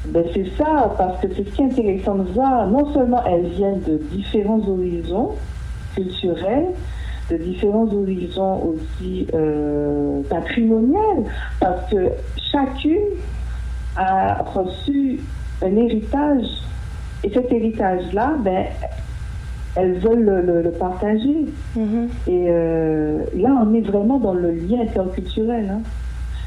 Ben 0.06 0.24
c'est 0.32 0.46
ça, 0.56 0.94
parce 0.96 1.20
que 1.20 1.28
c'est 1.36 1.44
ce 1.44 1.50
qui 1.54 1.60
est 1.60 1.64
intéressant 1.66 2.14
de 2.14 2.30
voir. 2.32 2.66
Non 2.66 2.92
seulement 2.94 3.22
elles 3.26 3.48
viennent 3.48 3.82
de 3.82 4.00
différents 4.10 4.60
horizons 4.66 5.32
culturels, 6.02 6.66
de 7.30 7.36
différents 7.36 7.88
horizons 7.92 8.62
aussi 8.74 9.26
euh, 9.34 10.22
patrimoniels, 10.30 11.24
parce 11.60 11.90
que 11.90 12.08
chacune 12.52 13.08
a 13.96 14.42
reçu 14.44 15.20
un 15.62 15.76
héritage. 15.76 16.46
Et 17.24 17.30
cet 17.30 17.50
héritage-là, 17.52 18.36
ben, 18.44 18.64
elles 19.76 19.98
veulent 19.98 20.22
le, 20.24 20.40
le- 20.40 20.62
le 20.62 20.70
partager. 20.70 21.46
Mhm. 21.76 22.08
Et 22.28 22.46
euh, 22.48 23.18
là, 23.36 23.50
on 23.62 23.74
est 23.74 23.80
vraiment 23.80 24.18
dans 24.18 24.34
le 24.34 24.50
lien 24.52 24.80
interculturel. 24.82 25.68
hein. 25.70 25.80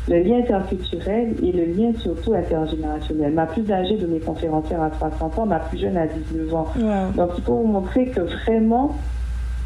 Le 0.10 0.18
lien 0.24 0.40
interculturel 0.40 1.36
et 1.44 1.52
le 1.52 1.66
lien 1.76 1.92
surtout 2.00 2.34
intergénérationnel. 2.34 3.34
Ma 3.34 3.46
plus 3.46 3.70
âgée 3.72 3.98
de 3.98 4.08
mes 4.08 4.20
conférencières 4.20 4.82
a 4.82 4.90
60 4.98 5.38
ans, 5.40 5.46
ma 5.46 5.60
plus 5.60 5.78
jeune 5.78 5.96
a 5.96 6.08
19 6.08 6.56
ans. 6.56 6.68
Wow. 6.76 7.12
Donc, 7.16 7.30
il 7.38 7.44
faut 7.44 7.54
vous 7.58 7.68
montrer 7.68 8.08
que 8.08 8.22
vraiment, 8.22 8.96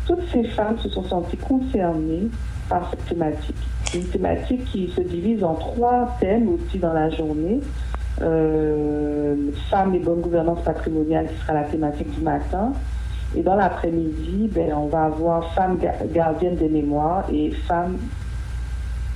toutes 0.05 0.27
ces 0.31 0.43
femmes 0.45 0.77
se 0.79 0.89
sont 0.89 1.03
senties 1.03 1.37
concernées 1.37 2.27
par 2.69 2.89
cette 2.89 3.05
thématique. 3.05 3.55
Une 3.93 4.03
thématique 4.05 4.65
qui 4.65 4.89
se 4.95 5.01
divise 5.01 5.43
en 5.43 5.53
trois 5.55 6.15
thèmes 6.19 6.49
aussi 6.49 6.77
dans 6.79 6.93
la 6.93 7.09
journée. 7.09 7.61
Euh, 8.21 9.35
femmes 9.69 9.93
et 9.95 9.99
bonne 9.99 10.21
gouvernance 10.21 10.61
patrimoniale 10.63 11.27
qui 11.27 11.41
sera 11.41 11.53
la 11.53 11.63
thématique 11.63 12.09
du 12.15 12.21
matin. 12.21 12.71
Et 13.35 13.41
dans 13.41 13.55
l'après-midi, 13.55 14.49
ben, 14.53 14.71
on 14.73 14.87
va 14.87 15.05
avoir 15.05 15.53
femmes 15.53 15.77
ga- 15.77 15.95
gardiennes 16.13 16.55
des 16.55 16.69
mémoires 16.69 17.25
et 17.31 17.51
femmes 17.51 17.97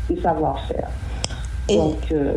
et 0.10 0.20
savoir-faire. 0.20 0.90
Donc, 1.70 2.12
euh, 2.12 2.34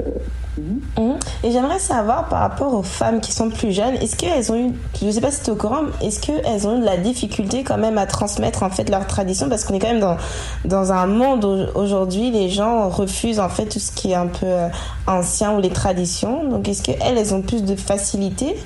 mhm. 0.59 1.19
Et 1.45 1.51
j'aimerais 1.51 1.79
savoir 1.79 2.29
par 2.29 2.41
rapport 2.41 2.75
aux 2.75 2.83
femmes 2.83 3.21
qui 3.21 3.33
sont 3.33 3.51
plus 3.51 3.73
jeunes, 3.73 3.95
est-ce 3.95 4.17
qu'elles 4.17 4.51
ont 4.53 4.57
eu, 4.57 4.73
je 5.01 5.07
ne 5.07 5.11
sais 5.11 5.21
pas 5.21 5.31
si 5.31 5.43
tu 5.43 5.51
es 5.51 5.53
au 5.53 5.57
courant, 5.57 5.83
est-ce 6.03 6.21
qu'elles 6.21 6.67
ont 6.67 6.77
eu 6.77 6.81
de 6.81 6.85
la 6.85 6.97
difficulté 6.97 7.65
quand 7.65 7.79
même 7.79 7.99
à 7.99 8.07
transmettre 8.07 8.62
en 8.62 8.71
fait 8.71 8.88
leur 8.91 9.07
tradition 9.07 9.49
parce 9.49 9.65
qu'on 9.65 9.75
est 9.75 9.79
quand 9.79 9.93
même 9.93 10.01
dans, 10.01 10.17
dans 10.65 10.93
un 10.93 11.07
monde 11.07 11.45
où 11.45 11.79
aujourd'hui 11.79 12.31
les 12.31 12.49
gens 12.49 12.88
refusent 12.88 13.41
en 13.41 13.49
fait 13.49 13.67
tout 13.67 13.79
ce 13.79 13.93
qui 13.93 14.12
est 14.12 14.17
un 14.17 14.27
peu 14.27 14.47
euh, 14.47 14.69
ancien 15.07 15.57
ou 15.57 15.61
les 15.61 15.71
traditions. 15.71 16.49
Donc 16.49 16.69
est-ce 16.69 16.83
qu'elles, 16.83 17.19
elles 17.19 17.35
ont 17.35 17.43
plus 17.43 17.65
de 17.65 17.77
facilité 17.77 18.57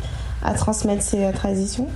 à 0.44 0.54
transmettre 0.54 1.02
ces 1.02 1.24
euh, 1.24 1.32
traditions? 1.32 1.88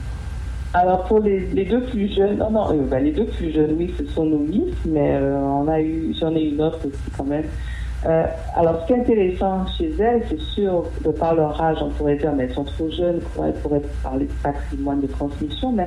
Alors 0.72 1.04
pour 1.04 1.18
les, 1.18 1.64
deux 1.64 1.82
plus 1.82 2.14
jeunes, 2.14 2.38
non, 2.38 2.50
non, 2.50 2.72
euh, 2.72 2.86
bah, 2.88 3.00
les 3.00 3.10
deux 3.10 3.24
plus 3.24 3.52
jeunes, 3.52 3.74
oui, 3.76 3.92
ce 3.98 4.06
sont 4.06 4.24
nos 4.24 4.38
miss, 4.38 4.72
mais 4.86 5.14
euh, 5.14 5.36
on 5.36 5.66
a 5.66 5.80
eu, 5.80 6.14
j'en 6.18 6.34
ai 6.36 6.42
une 6.42 6.62
autre 6.62 6.78
aussi 6.86 7.10
quand 7.16 7.24
même. 7.24 7.44
Euh, 8.06 8.24
alors 8.54 8.80
ce 8.82 8.86
qui 8.86 8.92
est 8.94 9.00
intéressant 9.00 9.66
chez 9.76 9.94
elles, 9.98 10.22
c'est 10.28 10.40
sûr, 10.40 10.84
de 11.04 11.10
par 11.10 11.34
leur 11.34 11.60
âge, 11.60 11.78
on 11.82 11.90
pourrait 11.90 12.16
dire, 12.16 12.32
mais 12.34 12.44
elles 12.44 12.54
sont 12.54 12.64
trop 12.64 12.90
jeunes, 12.90 13.20
pour- 13.20 13.44
elles 13.44 13.52
pourraient 13.54 13.82
parler 14.02 14.24
de 14.26 14.32
patrimoine 14.42 15.00
de 15.02 15.06
transmission, 15.06 15.72
mais 15.72 15.86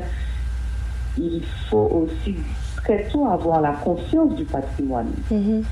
il 1.17 1.41
faut 1.69 1.89
aussi 1.91 2.35
très 2.75 3.05
tôt 3.11 3.25
avoir 3.27 3.61
la 3.61 3.71
conscience 3.71 4.35
du 4.35 4.43
patrimoine. 4.45 5.09
Mhm. 5.31 5.63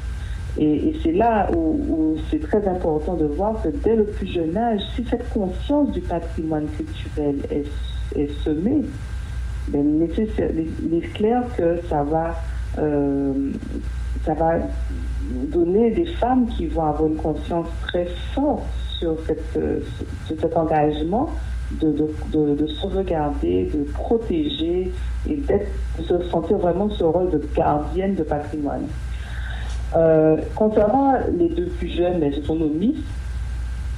Et, 0.58 0.90
et 0.90 1.00
c'est 1.04 1.12
là 1.14 1.48
où, 1.56 1.80
où 1.90 2.18
c'est 2.30 2.42
très 2.42 2.68
important 2.68 3.14
de 3.16 3.26
voir 3.26 3.62
que 3.62 3.70
dès 3.70 3.96
le 3.96 4.06
plus 4.06 4.28
jeune 4.28 4.58
âge, 4.58 4.82
si 4.96 5.06
cette 5.06 5.30
conscience 5.32 5.92
du 5.92 6.02
patrimoine 6.02 6.68
culturel 6.68 7.36
est, 7.52 8.20
est 8.20 8.32
semée, 8.44 8.84
ben, 9.68 10.08
il 10.84 10.94
est 10.96 11.14
clair 11.14 11.44
que 11.56 11.80
ça 11.88 12.04
va, 12.04 12.36
euh, 12.80 13.32
ça 14.26 14.34
va 14.34 14.56
donner 15.30 15.92
des 15.92 16.06
femmes 16.06 16.48
qui 16.48 16.68
vont 16.68 16.84
avoir 16.84 17.08
une 17.08 17.18
conscience 17.18 17.68
très 17.84 18.08
forte 18.34 18.64
sur, 19.00 19.16
euh, 19.58 19.80
cet 20.28 20.56
engagement 20.56 21.30
de, 21.80 21.92
de, 21.92 22.08
de, 22.34 22.56
de 22.56 23.84
protéger 23.94 24.92
et 25.30 25.36
de 25.36 26.04
se 26.04 26.22
sentir 26.30 26.58
vraiment 26.58 26.90
ce 26.90 27.04
rôle 27.04 27.30
de 27.32 27.42
gardienne 27.56 28.16
de 28.16 28.24
patrimoine. 28.24 28.88
Euh, 29.96 30.38
concernant 30.56 31.14
les 31.38 31.50
deux 31.50 31.68
plus 31.68 31.90
jeunes, 31.90 32.24
ce 32.34 32.42
sont 32.44 32.56
miss, 32.56 32.98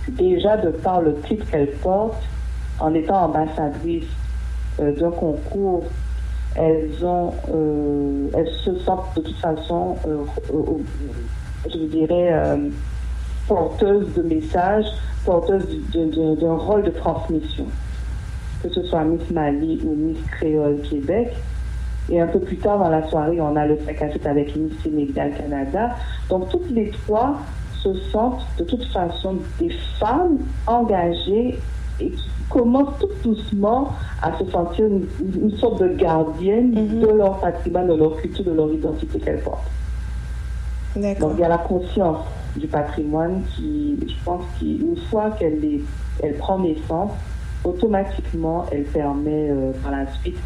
déjà 0.09 0.57
de 0.57 0.69
par 0.69 1.01
le 1.01 1.15
titre 1.21 1.45
qu'elles 1.49 1.71
portent, 1.81 2.23
en 2.79 2.93
étant 2.93 3.25
ambassadrices 3.25 4.05
euh, 4.79 4.91
d'un 4.99 5.11
concours, 5.11 5.85
elles 6.55 7.03
ont, 7.03 7.33
euh, 7.53 8.27
elles 8.33 8.49
se 8.63 8.77
sentent 8.79 9.15
de 9.15 9.21
toute 9.21 9.37
façon, 9.37 9.95
euh, 10.07 10.23
je 11.71 11.77
dirais, 11.77 12.29
euh, 12.33 12.69
porteuses 13.47 14.13
de 14.13 14.21
messages, 14.21 14.85
porteuses 15.25 15.65
d'un 15.93 16.55
rôle 16.55 16.83
de 16.83 16.91
transmission, 16.91 17.65
que 18.61 18.69
ce 18.69 18.83
soit 18.83 19.03
Miss 19.03 19.29
Mali 19.31 19.79
ou 19.83 19.95
Miss 19.95 20.17
Créole 20.31 20.81
Québec. 20.81 21.33
Et 22.09 22.19
un 22.19 22.27
peu 22.27 22.39
plus 22.39 22.57
tard 22.57 22.79
dans 22.79 22.89
la 22.89 23.07
soirée, 23.07 23.39
on 23.39 23.55
a 23.55 23.65
le 23.65 23.79
5 23.85 24.01
à 24.01 24.11
7 24.11 24.25
avec 24.27 24.55
Miss 24.55 24.73
Sénégal 24.83 25.31
Canada. 25.37 25.95
Donc 26.29 26.49
toutes 26.49 26.69
les 26.69 26.89
trois 26.89 27.37
se 27.81 27.93
sentent 28.11 28.45
de 28.57 28.65
toute 28.65 28.83
façon 28.85 29.37
des 29.59 29.69
femmes 29.99 30.37
engagées 30.67 31.57
et 31.99 32.09
qui 32.09 32.29
commencent 32.49 32.97
tout 32.99 33.09
doucement 33.23 33.89
à 34.21 34.37
se 34.37 34.45
sentir 34.51 34.85
une, 34.85 35.05
une 35.41 35.51
sorte 35.57 35.81
de 35.81 35.87
gardienne 35.89 36.71
Mhm. 36.73 36.99
de 37.01 37.07
leur 37.07 37.39
patrimoine, 37.39 37.87
de 37.87 37.95
leur 37.95 38.15
culture, 38.17 38.43
de 38.45 38.51
leur 38.51 38.71
identité 38.71 39.19
qu'elles 39.19 39.41
portent. 39.41 39.69
D'accord. 40.95 41.29
Donc 41.29 41.37
il 41.39 41.41
y 41.41 41.45
a 41.45 41.49
la 41.49 41.57
conscience 41.57 42.19
du 42.55 42.67
patrimoine 42.67 43.41
qui, 43.55 43.97
je 44.07 44.13
pense 44.23 44.43
qu'une 44.59 44.95
fois 45.09 45.31
qu'elle 45.31 45.63
est- 45.65 45.81
elle 46.21 46.35
prend 46.37 46.59
naissance, 46.59 47.11
automatiquement 47.63 48.65
elle 48.71 48.83
permet 48.83 49.49
euh, 49.49 49.71
par 49.81 49.91
la 49.91 50.05
suite 50.21 50.37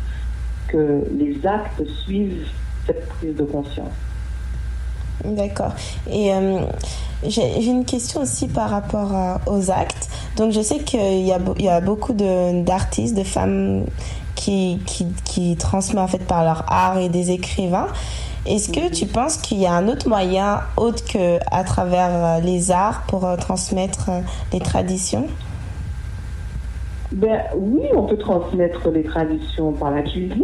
que 0.70 1.04
les 1.18 1.46
actes 1.46 1.84
suivent 2.06 2.48
cette 2.86 3.08
prise 3.10 3.36
de 3.36 3.44
conscience. 3.44 3.92
D'accord. 5.26 5.74
Et 6.10 6.32
euh, 6.34 6.60
j'ai 7.26 7.66
une 7.66 7.86
question 7.86 8.22
aussi 8.22 8.48
par 8.48 8.70
rapport 8.70 9.14
à- 9.14 9.42
aux 9.48 9.72
actes. 9.72 10.10
Donc 10.36 10.52
je 10.52 10.62
sais 10.62 10.80
qu'il 10.80 11.26
y 11.26 11.32
a, 11.32 11.40
y 11.58 11.82
beaucoup 11.82 12.14
d'artistes, 12.14 13.16
de, 13.16 13.24
femmes 13.24 13.86
qui, 14.36 14.80
qui, 14.86 15.08
qui 15.26 15.56
transmettent 15.56 16.04
en 16.04 16.08
fait 16.08 16.26
par 16.26 16.44
leur 16.44 16.64
art 16.72 16.98
et 16.98 17.10
des 17.10 17.32
écrivains. 17.32 17.88
Est-ce 18.46 18.70
que 18.70 18.90
tu 18.90 19.06
penses 19.08 19.38
qu'il 19.38 19.60
y 19.60 19.66
a 19.66 19.74
un 19.74 19.90
autre 19.90 20.08
moyen 20.08 20.62
autre 20.78 21.04
que 21.04 21.38
à 21.52 21.66
travers 21.66 22.10
euh, 22.12 22.40
les 22.40 22.72
arts 22.72 23.04
pour 23.08 23.26
euh, 23.26 23.36
transmettre 23.36 24.06
euh, 24.10 24.22
les 24.54 24.60
traditions? 24.60 25.28
Ben 27.12 27.40
oui, 27.56 27.84
on 27.96 28.04
peut 28.04 28.18
transmettre 28.18 28.90
les 28.90 29.04
traditions 29.04 29.72
par 29.72 29.92
la 29.92 30.02
cuisine, 30.02 30.44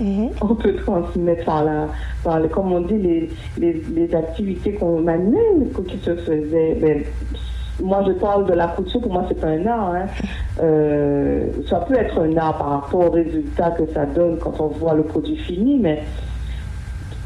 Mhm. 0.00 0.30
on 0.42 0.54
peut 0.54 0.74
transmettre 0.76 1.44
par 1.46 1.64
la, 1.64 1.88
par 2.22 2.40
le, 2.40 2.48
comme 2.48 2.72
on 2.72 2.80
dit, 2.82 2.98
les, 2.98 3.30
les, 3.58 3.82
les 3.94 4.14
activités 4.14 4.72
qu'on 4.74 5.00
manuelles 5.00 5.68
qui 5.88 5.96
se 5.98 6.14
faisaient. 6.14 6.76
Ben, 6.80 7.04
moi 7.82 8.04
je 8.06 8.12
parle 8.12 8.46
de 8.46 8.52
la 8.52 8.68
couture, 8.68 9.00
pour 9.00 9.12
moi 9.12 9.24
c'est 9.28 9.40
pas 9.40 9.48
un 9.48 9.66
art. 9.66 9.94
Hein. 9.94 10.06
Euh, 10.62 11.46
ça 11.68 11.76
peut 11.80 11.96
être 11.98 12.18
un 12.20 12.36
art 12.36 12.58
par 12.58 12.68
rapport 12.82 13.06
au 13.06 13.10
résultat 13.10 13.70
que 13.70 13.86
ça 13.92 14.04
donne 14.06 14.38
quand 14.38 14.60
on 14.60 14.68
voit 14.68 14.94
le 14.94 15.02
produit 15.04 15.36
fini, 15.36 15.78
mais 15.80 16.02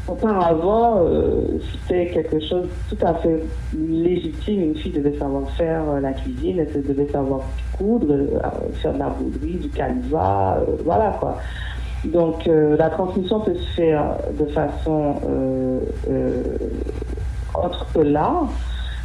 auparavant 0.09 1.05
euh, 1.05 1.59
c'était 1.87 2.07
quelque 2.07 2.39
chose 2.39 2.67
de 2.89 2.95
tout 2.95 3.05
à 3.05 3.13
fait 3.15 3.43
légitime. 3.77 4.63
Une 4.63 4.75
fille 4.75 4.91
devait 4.91 5.17
savoir 5.17 5.49
faire 5.51 5.83
euh, 5.89 5.99
la 5.99 6.13
cuisine, 6.13 6.59
elle 6.59 6.83
devait 6.83 7.07
savoir 7.11 7.41
coudre, 7.77 8.13
euh, 8.13 8.39
faire 8.81 8.93
de 8.93 8.99
la 8.99 9.09
bouderie, 9.09 9.57
du 9.57 9.69
canevas, 9.69 10.59
voilà 10.83 11.15
quoi. 11.19 11.37
Donc 12.05 12.45
la 12.45 12.89
transmission 12.91 13.41
peut 13.41 13.55
se 13.55 13.75
faire 13.75 14.15
de 14.39 14.45
façon 14.45 15.15
autre 17.53 17.85
que 17.93 17.99
l'art, 17.99 18.47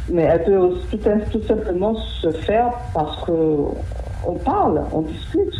mais 0.09 0.21
elle 0.21 0.43
peut 0.45 0.55
aussi 0.55 0.97
tout, 1.29 1.41
simplement 1.41 1.93
se 2.21 2.31
faire 2.31 2.71
parce 2.93 3.21
que 3.25 3.31
on 4.25 4.35
parle, 4.35 4.81
on 4.93 5.01
discute, 5.01 5.53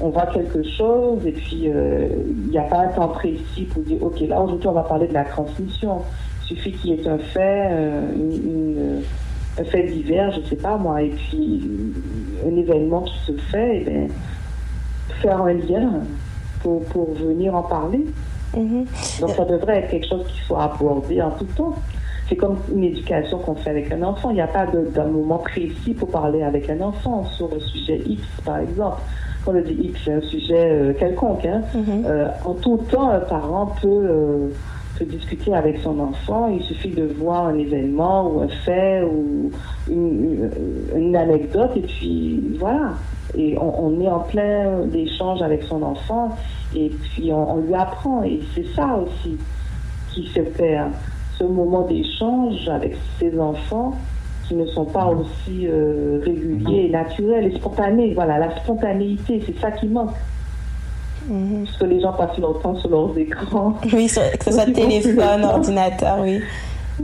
on 0.00 0.10
voit 0.10 0.26
quelque 0.26 0.62
chose 0.62 1.26
et 1.26 1.32
puis 1.32 1.64
euh, 1.68 2.06
il 2.44 2.50
n'y 2.50 2.58
a 2.58 2.62
pas 2.62 2.80
un 2.82 2.88
temps 2.88 3.08
précis 3.08 3.64
pour 3.72 3.82
dire 3.82 4.00
ok 4.02 4.20
là 4.20 4.40
aujourd'hui 4.40 4.68
on 4.68 4.72
va 4.72 4.82
parler 4.82 5.08
de 5.08 5.14
la 5.14 5.24
transmission. 5.24 6.02
Il 6.50 6.56
suffit 6.56 6.72
qu'il 6.72 6.90
y 6.90 6.94
ait 7.02 7.08
un 7.08 7.18
fait, 7.18 7.68
euh, 7.72 8.12
une, 8.14 8.32
une- 8.32 9.02
un 9.60 9.64
fait 9.64 9.82
divers, 9.88 10.30
je 10.30 10.40
sais 10.48 10.56
pas 10.56 10.76
moi, 10.78 11.02
et 11.02 11.10
puis 11.10 11.62
un 12.46 12.56
événement 12.56 13.02
qui 13.02 13.18
se 13.26 13.32
fait, 13.50 13.82
et 13.82 13.84
ben, 13.84 14.08
faire 15.20 15.42
un 15.42 15.52
lien 15.52 15.90
pour, 16.62 16.84
pour 16.84 17.12
venir 17.14 17.54
en 17.54 17.62
parler. 17.64 18.06
Mhm. 18.56 18.86
Donc 19.20 19.30
ça 19.30 19.44
devrait 19.44 19.78
être 19.80 19.90
quelque 19.90 20.06
chose 20.08 20.24
qui 20.28 20.40
soit 20.46 20.62
abordé 20.62 21.20
en 21.20 21.32
tout 21.32 21.44
temps. 21.56 21.74
C'est 22.28 22.36
comme 22.36 22.56
une 22.74 22.84
éducation 22.84 23.38
qu'on 23.38 23.54
fait 23.56 23.70
avec 23.70 23.90
un 23.92 24.02
enfant. 24.02 24.30
Il 24.30 24.34
n'y 24.34 24.40
a 24.40 24.46
pas 24.46 24.66
de- 24.66 24.86
d'un 24.94 25.06
moment 25.06 25.38
précis 25.38 25.92
pour 25.92 26.08
parler 26.10 26.42
avec 26.42 26.70
un 26.70 26.80
enfant 26.80 27.24
sur 27.24 27.48
le 27.52 27.58
sujet 27.60 28.00
X, 28.06 28.22
par 28.44 28.58
exemple. 28.58 29.00
Dit 29.52 29.76
X, 29.80 30.00
c'est 30.04 30.12
un 30.12 30.20
sujet 30.20 30.70
euh, 30.72 30.92
quelconque. 30.92 31.44
hein. 31.46 31.62
Mhm. 31.74 32.04
Euh, 32.06 32.28
en 32.44 32.54
tout 32.54 32.78
temps, 32.90 33.08
un 33.10 33.20
parent 33.20 33.72
peut, 33.80 33.86
euh, 33.88 34.48
peut 34.98 35.04
discuter 35.04 35.54
avec 35.54 35.78
son 35.78 35.98
enfant. 36.00 36.48
Il 36.48 36.62
suffit 36.62 36.90
de 36.90 37.04
voir 37.18 37.46
un 37.46 37.58
événement 37.58 38.28
ou 38.30 38.40
un 38.42 38.48
fait 38.48 39.02
ou 39.02 39.50
une, 39.90 40.50
une- 40.94 40.98
une 40.98 41.16
anecdote 41.16 41.70
et 41.76 41.80
puis 41.80 42.56
voilà. 42.58 42.92
Et 43.36 43.56
on, 43.58 43.84
on 43.86 44.00
est 44.00 44.08
en 44.08 44.20
plein 44.20 44.88
échange 44.94 45.42
avec 45.42 45.62
son 45.64 45.82
enfant 45.82 46.30
et 46.74 46.90
puis 46.90 47.32
on, 47.32 47.52
on 47.54 47.56
lui 47.58 47.74
apprend. 47.74 48.22
Et 48.22 48.40
c'est 48.54 48.66
ça 48.74 48.96
aussi 48.96 49.36
qui 50.12 50.26
se 50.28 50.40
perd. 50.40 50.92
Ce 51.38 51.44
moment 51.44 51.82
d'échange 51.82 52.68
avec 52.68 52.96
ses 53.20 53.38
enfants 53.38 53.94
qui 54.48 54.54
ne 54.54 54.66
sont 54.66 54.86
pas 54.86 55.06
aussi 55.06 55.66
euh, 55.66 56.20
réguliers 56.24 56.86
et 56.86 56.90
naturels 56.90 57.52
et 57.52 57.56
spontanés. 57.56 58.14
Voilà, 58.14 58.38
la 58.38 58.56
spontanéité, 58.56 59.42
c'est 59.46 59.58
ça 59.60 59.70
qui 59.70 59.86
manque. 59.86 60.10
Mhm. 61.28 61.64
Parce 61.64 61.76
que 61.76 61.84
les 61.84 62.00
gens 62.00 62.12
passent 62.14 62.38
leur 62.38 62.58
temps 62.60 62.74
sur 62.76 62.88
leurs 62.90 63.16
écrans. 63.18 63.74
Oui, 63.92 64.08
sur- 64.08 64.22
que 64.38 64.44
ce 64.46 64.52
soit 64.52 64.64
téléphone, 64.72 65.44
ordinateur, 65.44 66.18
oui. 66.22 66.40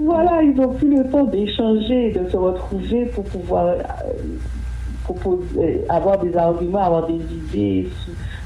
Voilà, 0.00 0.42
ils 0.42 0.54
n'ont 0.56 0.72
plus 0.72 0.88
le 0.96 1.08
temps 1.10 1.24
d'échanger, 1.24 2.10
de 2.12 2.28
se 2.28 2.36
retrouver 2.36 3.04
pour 3.14 3.24
pouvoir 3.24 3.66
euh, 3.66 3.82
proposer, 5.04 5.82
avoir 5.88 6.18
des 6.18 6.34
arguments, 6.36 6.82
avoir 6.82 7.06
des 7.06 7.14
idées, 7.14 7.88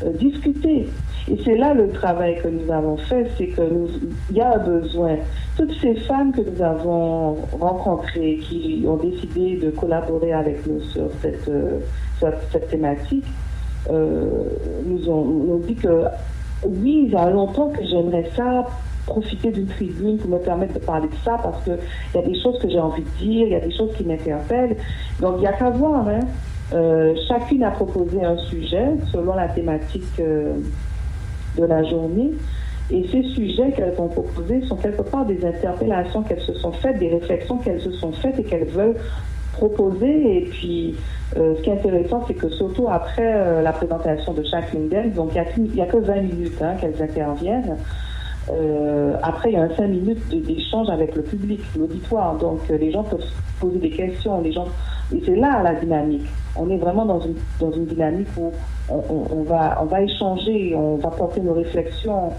euh, 0.05 0.11
discuter. 0.19 0.89
Et 1.31 1.37
c'est 1.45 1.57
là 1.57 1.75
le 1.75 1.91
travail 1.91 2.41
que 2.43 2.49
nous 2.49 2.73
avons 2.73 2.97
fait, 2.97 3.27
c'est 3.37 3.49
que 3.49 3.63
il 4.31 4.37
y 4.37 4.41
a 4.41 4.55
un 4.55 4.59
besoin. 4.59 5.17
Toutes 5.59 5.75
ces 5.81 5.95
femmes 5.95 6.33
que 6.33 6.41
nous 6.41 6.63
avons 6.63 7.37
rencontrées, 7.61 8.39
qui 8.43 8.85
ont 8.89 8.97
décidé 8.97 9.57
de 9.57 9.71
collaborer 9.71 10.33
avec 10.33 10.67
nous 10.67 10.81
sur 10.81 11.11
cette, 11.21 11.49
euh, 11.49 11.81
sur 12.19 12.33
cette 12.51 12.69
thématique, 12.71 13.27
euh, 13.91 14.25
nous 14.87 15.09
ont, 15.11 15.59
dit 15.67 15.75
que 15.75 16.05
oui, 16.65 17.05
il 17.07 17.13
y 17.13 17.17
a 17.17 17.29
longtemps 17.29 17.69
que 17.69 17.85
j'aimerais 17.85 18.31
ça, 18.35 18.67
profiter 19.07 19.51
d'une 19.51 19.67
tribune 19.67 20.17
pour 20.17 20.31
me 20.31 20.39
permettre 20.39 20.75
de 20.75 20.79
parler 20.79 21.09
de 21.09 21.15
ça, 21.25 21.39
parce 21.43 21.63
qu'il 21.65 21.79
y 22.15 22.19
a 22.19 22.23
des 22.23 22.41
choses 22.41 22.59
que 22.59 22.71
j'ai 22.71 22.81
envie 22.81 23.03
de 23.03 23.19
dire, 23.19 23.47
il 23.47 23.53
y 23.53 23.55
a 23.55 23.61
des 23.61 23.73
choses 23.73 23.95
qui 23.97 24.05
m'interpellent. 24.05 24.77
Donc, 25.21 25.35
il 25.37 25.41
n'y 25.41 25.47
a 25.47 25.53
qu'à 25.53 25.71
voir. 25.71 26.09
Hein. 26.09 26.21
Euh, 26.75 27.15
chacune 27.29 27.65
a 27.65 27.71
proposé 27.71 28.23
un 28.23 28.37
sujet 28.37 28.89
selon 29.11 29.35
la 29.35 29.49
thématique 29.49 30.21
de 31.59 31.65
la 31.65 31.83
journée. 31.85 32.33
Et 32.91 33.07
ces 33.09 33.23
sujets 33.35 33.71
qu'elles 33.73 33.95
ont 33.99 34.09
proposés 34.09 34.63
sont 34.63 34.77
quelque 34.77 35.03
part 35.03 35.27
des 35.27 35.45
interpellations 35.45 36.23
qu'elles 36.23 36.41
se 36.41 36.55
sont 36.55 36.73
faites, 36.73 36.99
des 36.99 37.09
réflexions 37.09 37.59
qu'elles 37.59 37.83
se 37.83 37.93
sont 37.93 38.13
faites 38.13 38.39
et 38.39 38.45
qu'elles 38.45 38.69
veulent 38.69 38.97
proposer. 39.53 40.39
Et 40.39 40.45
puis, 40.47 40.97
euh, 41.37 41.55
ce 41.57 41.63
qui 41.63 41.69
est 41.69 41.75
intéressant, 41.75 42.25
c'est 42.27 42.35
que 42.35 42.49
surtout 42.49 42.89
après 42.89 43.35
euh, 43.35 43.61
la 43.61 43.73
présentation 43.73 44.33
de 44.33 44.43
chacune 44.43 44.89
d'elles, 44.89 45.13
donc 45.13 45.33
il 45.57 45.65
n'y 45.65 45.81
a, 45.81 45.85
a 45.85 45.87
que 45.87 45.99
20 45.99 46.15
minutes 46.23 46.63
hein, 46.63 46.77
qu'elles 46.81 47.03
interviennent. 47.03 47.77
Euh, 48.51 49.17
après, 49.23 49.51
il 49.51 49.55
y 49.55 49.57
a 49.57 49.65
un 49.65 49.77
5 49.77 49.87
minutes 49.89 50.47
d'échange 50.47 50.89
avec 50.89 51.15
le 51.15 51.23
public, 51.23 51.61
l'auditoire. 51.77 52.37
Donc, 52.37 52.61
les 52.71 52.91
gens 52.91 53.03
peuvent 53.03 53.21
se 53.21 53.61
poser 53.61 53.79
des 53.79 53.91
questions. 53.91 54.41
Les 54.41 54.53
gens... 54.53 54.67
Et 55.15 55.23
c'est 55.25 55.37
là 55.37 55.63
la 55.63 55.75
dynamique. 55.75 56.27
On 56.57 56.69
est 56.71 56.77
vraiment 56.77 57.05
dans 57.07 57.21
une, 57.21 57.35
dans 57.61 57.73
une 57.73 57.87
dynamique 57.87 58.29
où 58.37 58.53
on, 58.91 58.97
on- 58.97 59.27
on 59.39 59.43
va, 59.43 59.79
on 59.81 59.87
va 59.87 60.03
échanger, 60.03 60.75
on 60.77 60.97
va 60.97 61.09
porter 61.11 61.41
nos 61.41 61.55
réflexions. 61.55 62.33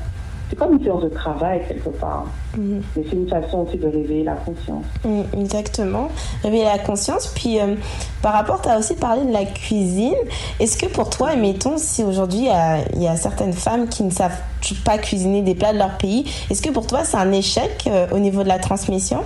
C'est 0.50 0.56
comme 0.56 0.74
une 0.78 0.84
séance 0.84 1.04
de 1.04 1.10
travail, 1.10 1.62
quelque 1.68 1.90
part. 1.90 2.26
Mhm. 2.58 2.82
Mais 2.96 3.04
c'est 3.08 3.16
une 3.16 3.30
façon 3.30 3.60
aussi 3.60 3.78
de 3.78 3.86
réveiller 3.86 4.24
la 4.24 4.34
conscience. 4.34 4.84
Mm, 5.06 5.22
Exactement. 5.40 6.08
Réveiller 6.44 6.64
la 6.66 6.80
conscience. 6.80 7.28
Puis, 7.28 7.60
euh, 7.60 7.76
par 8.24 8.34
rapport, 8.34 8.60
tu 8.60 8.68
as 8.68 8.80
aussi 8.80 8.96
parlé 8.96 9.26
de 9.26 9.32
la 9.32 9.46
cuisine. 9.46 10.16
Est-ce 10.60 10.76
que 10.76 10.88
pour 10.88 11.12
toi, 11.12 11.36
mettons, 11.36 11.78
si 11.78 12.04
aujourd'hui 12.04 12.40
il 12.40 12.46
y 12.46 12.50
a, 12.50 12.78
il 12.96 13.04
y 13.04 13.08
a 13.08 13.16
certaines 13.16 13.54
femmes 13.54 13.88
qui 13.90 14.02
ne 14.02 14.10
savent 14.10 14.40
pas 14.84 14.98
cuisiner 14.98 15.44
des 15.44 15.54
plats 15.54 15.72
de 15.74 15.78
leur 15.78 15.98
pays, 15.98 16.26
est-ce 16.50 16.64
que 16.64 16.72
pour 16.72 16.88
toi 16.88 17.04
c'est 17.04 17.18
un 17.18 17.32
échec 17.32 17.84
euh, 17.88 18.08
au 18.12 18.18
niveau 18.18 18.42
de 18.44 18.48
la 18.48 18.58
transmission? 18.60 19.20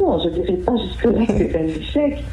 Je 0.00 0.28
dirais 0.30 0.54
pas 0.64 0.72
jusque-là 0.76 1.26
que 1.26 1.32
c'est 1.32 1.56
un 1.56 1.64
échec. 1.66 2.24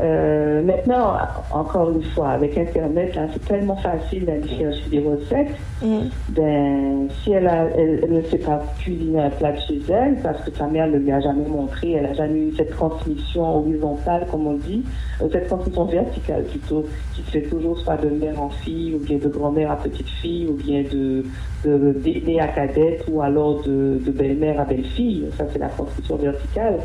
Euh, 0.00 0.62
maintenant, 0.62 1.18
encore 1.52 1.90
une 1.90 2.02
fois, 2.02 2.30
avec 2.30 2.56
Internet, 2.56 3.18
c'est 3.32 3.44
tellement 3.46 3.76
facile 3.76 4.24
d'aller 4.24 4.48
chercher 4.48 4.88
des 4.90 5.00
recettes. 5.00 5.54
Mm. 5.82 5.98
Ben, 6.30 7.08
si 7.22 7.32
elle, 7.32 7.46
a- 7.46 7.68
elle, 7.76 8.00
elle 8.04 8.12
ne 8.12 8.22
sait 8.22 8.38
pas 8.38 8.62
cuisiner 8.78 9.20
un 9.20 9.30
plat 9.30 9.52
de 9.52 9.58
chez 9.60 9.80
elle, 9.90 10.16
parce 10.22 10.40
que 10.42 10.50
sa 10.56 10.66
mère 10.66 10.86
ne 10.88 10.96
lui 10.96 11.12
a 11.12 11.20
jamais 11.20 11.46
montré, 11.46 11.92
elle 11.92 12.04
n'a 12.04 12.14
jamais 12.14 12.38
eu 12.40 12.52
cette 12.56 12.70
transmission 12.70 13.56
horizontale, 13.58 14.26
comme 14.30 14.46
on 14.46 14.54
dit, 14.54 14.82
euh, 15.22 15.28
cette 15.30 15.48
transmission 15.48 15.84
verticale 15.84 16.44
plutôt, 16.44 16.86
qui 17.14 17.22
se 17.22 17.30
fait 17.30 17.42
toujours 17.42 17.78
soit 17.78 17.96
de 17.98 18.08
mère 18.08 18.40
en 18.40 18.48
fille, 18.50 18.94
ou 18.94 18.98
bien 18.98 19.18
de 19.18 19.28
grand-mère 19.28 19.70
à 19.70 19.76
petite 19.76 20.08
fille, 20.08 20.46
ou 20.48 20.54
bien 20.54 20.82
de, 20.90 21.24
de 21.64 21.92
d'aîné 21.92 22.40
à 22.40 22.48
cadette, 22.48 23.04
ou 23.10 23.20
alors 23.22 23.62
de, 23.62 23.98
de 24.04 24.10
belle-mère 24.10 24.60
à 24.60 24.64
belle-fille. 24.64 25.26
Ça, 25.36 25.44
c'est 25.52 25.58
la 25.58 25.68
transmission 25.68 26.16
verticale. 26.16 26.76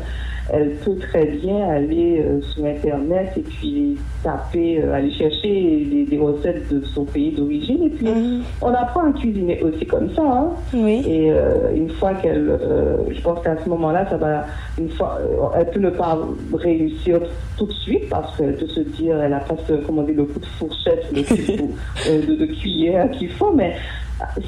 Elle 0.52 0.76
peut 0.76 0.94
très 0.96 1.24
bien 1.26 1.68
aller 1.70 2.20
euh, 2.24 2.40
sur 2.40 2.64
Internet 2.66 3.32
et 3.36 3.40
puis 3.40 3.96
taper, 4.22 4.80
euh, 4.80 4.94
aller 4.94 5.10
chercher 5.10 5.84
des, 5.90 6.04
des 6.08 6.18
recettes 6.18 6.72
de 6.72 6.84
son 6.84 7.04
pays 7.04 7.32
d'origine, 7.32 7.82
et 7.82 7.90
puis 7.90 8.06
Mhm. 8.06 8.42
on 8.62 8.68
apprend 8.68 9.10
à 9.10 9.12
cuisiner 9.12 9.60
aussi 9.62 9.84
comme 9.86 10.08
ça. 10.14 10.22
Hein. 10.22 10.50
Oui. 10.72 11.02
Et 11.08 11.32
euh, 11.32 11.74
une 11.74 11.90
fois 11.90 12.14
qu'elle, 12.14 12.48
euh, 12.48 12.96
je 13.10 13.20
pense 13.22 13.42
qu'à 13.42 13.56
ce 13.62 13.68
moment-là, 13.68 14.08
ça 14.08 14.16
va, 14.18 14.44
une 14.78 14.88
fois, 14.90 15.18
euh, 15.20 15.58
elle 15.58 15.68
peut 15.70 15.80
ne 15.80 15.90
pas 15.90 16.16
réussir 16.54 17.18
tout 17.58 17.66
de 17.66 17.72
suite 17.72 18.08
parce 18.08 18.36
qu'elle 18.36 18.54
peut 18.56 18.68
se 18.68 18.80
dire, 18.80 19.20
elle 19.20 19.32
a 19.34 19.40
pas 19.40 19.54
dire, 19.54 19.78
le 20.16 20.24
coup 20.24 20.38
de 20.38 20.46
fourchette, 20.46 21.06
le 21.12 21.22
coup 21.24 21.34
de, 21.34 21.62
euh, 22.10 22.24
de, 22.24 22.34
de 22.36 22.46
cuillère 22.46 23.10
qu'il 23.10 23.30
faut, 23.30 23.52
mais 23.52 23.72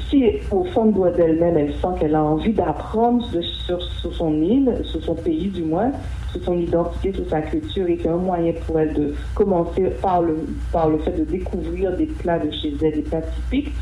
si 0.09 0.25
au 0.51 0.63
fond 0.65 0.87
de 0.87 1.15
d'elle-même, 1.15 1.57
elle 1.57 1.73
sent 1.73 1.99
qu'elle 1.99 2.15
a 2.15 2.23
envie 2.23 2.53
d'apprendre 2.53 3.25
sur, 3.67 3.81
son 4.13 4.41
île, 4.41 4.81
sur 4.83 5.03
son 5.03 5.15
pays 5.15 5.47
du 5.47 5.63
moins, 5.63 5.91
sur 6.31 6.43
son 6.43 6.57
identité, 6.57 7.13
sur 7.13 7.29
sa 7.29 7.41
culture, 7.41 7.87
et 7.87 7.99
c'est 8.01 8.09
un 8.09 8.17
moyen 8.17 8.53
pour 8.65 8.79
elle 8.79 8.93
de 8.93 9.15
commencer 9.35 9.83
par 10.01 10.21
le, 10.21 10.47
par 10.71 10.89
le 10.89 10.97
fait 10.99 11.11
de 11.11 11.23
découvrir 11.23 11.95
des 11.95 12.07
plats 12.07 12.39
de 12.39 12.49
chez 12.51 12.73
elle, 12.81 12.93
des 12.93 13.01
plats 13.01 13.21
typiques, 13.21 13.73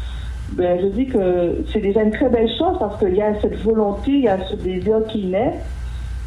ben, 0.53 0.79
je 0.81 0.87
dis 0.87 1.07
que 1.07 1.63
c'est 1.71 1.81
déjà 1.81 2.03
une 2.03 2.11
très 2.11 2.29
belle 2.29 2.49
chose 2.57 2.77
parce 2.79 2.97
qu'il 2.99 3.15
y 3.15 3.21
a 3.21 3.39
cette 3.41 3.61
volonté, 3.61 4.11
il 4.11 4.23
y 4.23 4.27
a 4.29 4.37
ce 4.49 4.55
désir 4.55 4.99
qui 5.09 5.25
naît, 5.25 5.53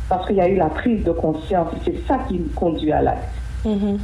parce 0.08 0.26
qu'il 0.26 0.36
y 0.36 0.40
a 0.40 0.48
eu 0.48 0.56
la 0.56 0.68
prise 0.68 1.04
de 1.04 1.12
conscience. 1.12 1.68
C'est 1.84 2.06
ça 2.06 2.18
qui 2.28 2.38
me 2.38 2.48
conduit 2.54 2.92
à 2.92 3.00
l'acte. 3.00 3.28
Mhm. 3.64 3.98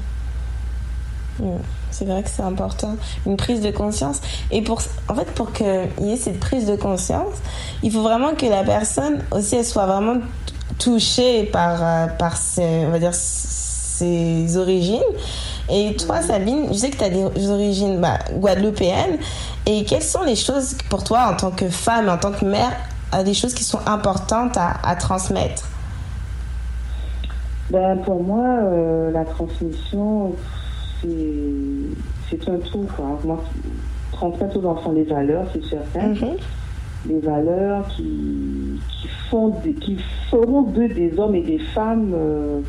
Mm. 1.41 1.59
C'est 1.99 2.05
vrai 2.05 2.23
que 2.23 2.29
c'est 2.29 2.43
important, 2.43 2.97
une 3.25 3.39
prise 3.39 3.63
de 3.63 3.71
conscience. 3.71 4.21
Et 4.51 4.61
pour, 4.61 4.83
en 5.09 5.15
fait, 5.15 5.25
pour 5.33 5.51
qu'il 5.53 5.89
y 6.01 6.13
ait 6.13 6.17
cette 6.17 6.41
prise 6.41 6.67
de 6.67 6.77
conscience, 6.77 7.33
il 7.83 7.91
faut 7.91 8.03
vraiment 8.03 8.35
que 8.35 8.45
la 8.45 8.65
personne 8.65 9.23
aussi, 9.31 9.57
elle 9.57 9.65
soit 9.65 9.87
vraiment 9.87 10.19
touchée 10.79 11.45
par, 11.45 11.79
euh, 11.81 12.07
par 12.19 12.37
ses, 12.37 12.85
on 12.87 12.91
va 12.91 12.99
dire, 12.99 13.15
ses 13.15 14.59
origines. 14.59 15.01
Et 15.71 15.97
toi, 15.97 16.21
Sabine, 16.21 16.67
je 16.69 16.75
sais 16.75 16.91
que 16.91 16.99
tu 16.99 17.05
as 17.05 17.09
des 17.09 17.49
origines 17.49 17.99
bah, 17.99 18.19
guadeloupéennes. 18.31 19.17
Et 19.65 19.87
quelles 19.87 20.03
sont 20.03 20.23
les 20.23 20.37
choses 20.37 20.77
pour 20.91 21.03
toi, 21.03 21.31
en 21.33 21.35
tant 21.35 21.51
que 21.51 21.71
femme, 21.71 22.11
en 22.11 22.19
tant 22.19 22.33
que 22.33 22.45
mère, 22.45 22.77
euh, 23.15 23.23
des 23.23 23.33
choses 23.33 23.55
qui 23.55 23.65
sont 23.65 23.81
importantes 23.87 24.59
à, 24.59 24.75
à 24.87 24.97
transmettre? 24.97 25.63
Ben, 27.71 27.97
pour 28.05 28.23
moi, 28.23 28.45
euh, 28.45 29.11
la 29.13 29.25
transmission, 29.25 30.35
c'est 31.03 32.49
un 32.49 32.59
tout. 32.59 32.87
Quoi. 32.97 33.19
Moi, 33.25 33.43
transmettre 34.13 34.57
aux 34.59 34.67
enfants 34.67 34.93
les 34.93 35.05
valeurs, 35.05 35.47
c'est 35.53 35.65
certain. 35.65 36.09
Mhm. 36.09 36.37
Les 37.09 37.21
valeurs 37.21 37.87
qui, 37.89 38.81
qui, 38.89 39.09
font 39.31 39.49
des- 39.63 39.75
qui 39.75 39.97
feront 40.31 40.63
d'eux 40.63 40.89
des 40.89 41.19
hommes 41.19 41.35
et 41.35 41.43
des 41.43 41.59
femmes 41.59 42.13
euh, 42.15 42.61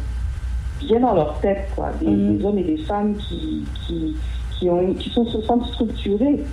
bien 0.81 0.99
dans 0.99 1.13
leur 1.15 1.39
tête. 1.39 1.67
Quoi. 1.75 1.89
Des, 1.99 2.07
Mhm. 2.07 2.37
des 2.37 2.45
hommes 2.45 2.57
et 2.59 2.63
des 2.63 2.77
femmes 2.77 3.15
qui, 3.15 3.63
qui, 3.87 4.15
qui, 4.59 4.69
ont, 4.69 4.93
qui 4.93 5.09
sont, 5.09 5.25
se 5.25 5.41
sentent 5.41 5.65
structurés. 5.67 6.43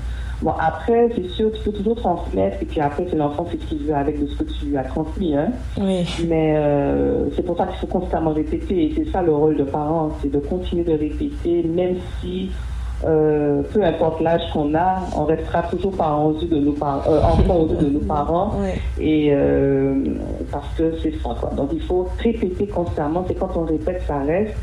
Bon, 0.43 0.53
après, 0.59 1.11
c'est 1.15 1.29
sûr, 1.31 1.51
tu 1.53 1.61
peux 1.61 1.73
toujours 1.73 1.97
transmettre, 1.97 2.63
et 2.63 2.65
puis 2.67 2.81
après, 2.81 3.07
c'est 3.09 3.17
l'enfant, 3.17 3.47
c'est 3.51 3.61
ce 3.61 3.67
qu'il 3.67 3.79
veut 3.85 3.95
avec 3.95 4.21
de 4.21 4.27
ce 4.27 4.37
que 4.37 4.45
tu 4.45 4.67
lui 4.67 4.77
as 4.77 4.85
transmis. 4.85 5.35
Hein. 5.37 5.49
Oui. 5.81 6.07
Mais 6.29 6.55
euh, 6.57 7.29
c'est 7.35 7.43
pour 7.43 7.57
ça 7.57 7.67
qu'il 7.67 7.79
faut 7.79 7.87
constamment 7.87 8.33
répéter. 8.33 8.85
Et 8.85 8.95
c'est 8.97 9.11
ça 9.11 9.23
le 9.23 9.33
rôle 9.33 9.57
de 9.57 9.65
parents, 9.65 10.11
c'est 10.23 10.31
de 10.31 10.39
continuer 10.39 10.85
de 10.85 10.93
répéter, 10.93 11.63
même 11.63 11.97
si, 12.21 12.51
euh, 13.05 13.63
peu 13.73 13.83
importe 13.83 14.21
l'âge 14.21 14.43
qu'on 14.53 14.75
a, 14.75 15.03
on 15.17 15.25
restera 15.25 15.63
toujours 15.63 15.93
parents 15.93 16.27
aux 16.27 16.41
yeux 16.41 16.49
de 16.49 16.59
nos 16.59 16.73
parents, 16.73 17.03
euh, 17.09 17.23
enfants 17.23 17.57
aux 17.57 17.69
yeux 17.69 17.77
de 17.77 17.91
nos 17.91 18.01
parents. 18.01 18.53
Et 19.01 19.31
euh, 19.33 19.95
parce 20.51 20.69
que 20.77 20.95
c'est 21.03 21.13
ça, 21.23 21.37
quoi. 21.39 21.51
Donc 21.57 21.71
il 21.73 21.83
faut 21.83 22.09
répéter 22.19 22.67
constamment. 22.67 23.25
C'est 23.29 23.35
quand 23.35 23.57
on 23.57 23.65
répète, 23.65 24.03
ça 24.07 24.19
reste. 24.19 24.55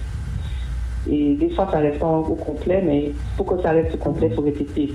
Et 1.09 1.34
des 1.36 1.49
fois, 1.49 1.67
ça 1.72 1.80
reste 1.80 1.99
pas 1.99 2.07
au 2.07 2.36
complet, 2.36 2.84
mais 2.86 3.11
pour 3.36 3.47
que 3.47 3.61
ça 3.61 3.72
reste 3.72 3.95
au 3.95 3.97
complet, 3.97 4.28
il 4.30 4.36
faut 4.36 4.43
répéter. 4.43 4.91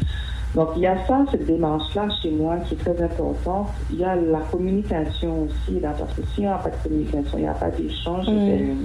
Donc 0.57 0.71
il 0.75 0.83
y 0.83 0.87
a 0.87 0.97
ça, 1.07 1.25
cette 1.31 1.47
démarche-là 1.47 2.09
chez 2.23 2.31
moi 2.33 2.57
qui 2.67 2.75
est 2.75 2.79
très 2.79 3.01
importante. 3.03 3.69
Il 3.93 3.99
y 3.99 4.05
a 4.05 4.17
la 4.17 4.41
communication 4.51 5.43
aussi, 5.45 5.79
là, 5.81 5.95
parce 5.99 6.13
que 6.15 6.23
s'il 6.35 6.45
n'y 6.45 6.51
a 6.51 6.55
pas 6.57 6.71
de 6.71 6.77
communication, 6.83 7.39
il 7.39 7.43
n'y 7.43 7.47
a 7.49 7.53
pas 7.53 7.71
d'échange, 7.71 8.27
ben, 8.27 8.77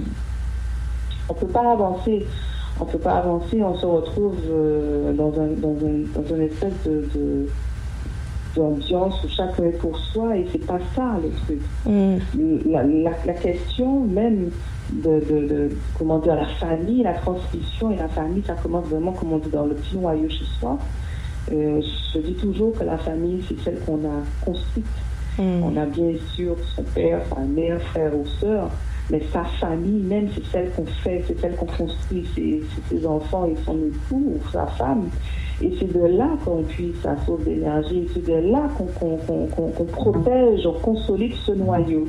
on 1.30 1.34
ne 1.34 1.38
peut 1.40 1.46
pas 1.46 1.72
avancer. 1.72 2.26
On 2.80 2.84
peut 2.84 2.98
pas 2.98 3.16
avancer, 3.18 3.62
on 3.62 3.74
se 3.76 3.86
retrouve 3.86 4.36
euh, 4.50 5.12
dans, 5.14 5.32
un, 5.40 5.48
dans, 5.58 5.76
un, 5.86 6.04
dans 6.22 6.34
une 6.36 6.42
espèce 6.42 6.72
de, 6.84 7.08
de- 7.14 7.46
d'ambiance 8.56 9.22
où 9.24 9.28
chacun 9.28 9.64
est 9.64 9.78
pour 9.78 9.96
soi 9.96 10.36
et 10.36 10.46
c'est 10.52 10.66
pas 10.66 10.78
ça 10.94 11.16
le 11.22 11.30
truc. 11.30 11.60
Mm. 11.86 12.70
La, 12.70 12.82
la, 12.82 13.10
la 13.24 13.32
question 13.34 14.00
même 14.04 14.50
de, 14.92 15.20
de, 15.20 15.48
de, 15.48 15.70
comment 15.98 16.18
dire, 16.18 16.34
la 16.34 16.46
famille, 16.46 17.02
la 17.02 17.14
transmission 17.14 17.90
et 17.92 17.96
la 17.96 18.08
famille, 18.08 18.42
ça 18.46 18.54
commence 18.62 18.86
vraiment, 18.86 19.12
comme 19.12 19.32
on 19.32 19.38
dit, 19.38 19.48
dans 19.48 19.64
le 19.64 19.74
petit 19.74 19.96
noyau 19.96 20.28
chez 20.28 20.44
soi. 20.60 20.76
Euh, 21.50 21.80
je 22.14 22.18
dis 22.20 22.34
toujours 22.34 22.72
que 22.72 22.84
la 22.84 22.98
famille, 22.98 23.42
c'est 23.48 23.58
celle 23.60 23.80
qu'on 23.80 24.04
a 24.04 24.22
construite. 24.44 24.86
Mm. 25.38 25.62
On 25.62 25.76
a 25.76 25.86
bien 25.86 26.12
sûr 26.34 26.56
son 26.76 26.82
père, 26.82 27.20
sa 27.28 27.40
mère, 27.40 27.80
frère 27.82 28.14
ou 28.14 28.24
sœur, 28.40 28.70
mais 29.10 29.22
sa 29.32 29.44
famille 29.44 30.02
même, 30.02 30.28
c'est 30.34 30.44
celle 30.46 30.70
qu'on 30.70 30.86
fait, 30.86 31.24
c'est 31.26 31.40
celle 31.40 31.56
qu'on 31.56 31.66
construit, 31.66 32.24
c'est 32.34 32.60
ses 32.88 33.06
enfants 33.06 33.46
et 33.46 33.56
son 33.64 33.76
époux 33.76 34.34
ou 34.36 34.50
sa 34.52 34.66
femme. 34.66 35.08
Et 35.60 35.72
c'est 35.78 35.92
de 35.92 36.06
là 36.16 36.28
qu'on 36.44 36.62
puise 36.62 36.94
sa 37.02 37.16
source 37.24 37.42
d'énergie, 37.44 38.08
c'est 38.12 38.24
de 38.24 38.50
là 38.50 38.68
qu'on 38.76 39.86
protège, 39.86 40.66
on 40.66 40.72
consolide 40.80 41.34
ce 41.44 41.52
noyau. 41.52 42.06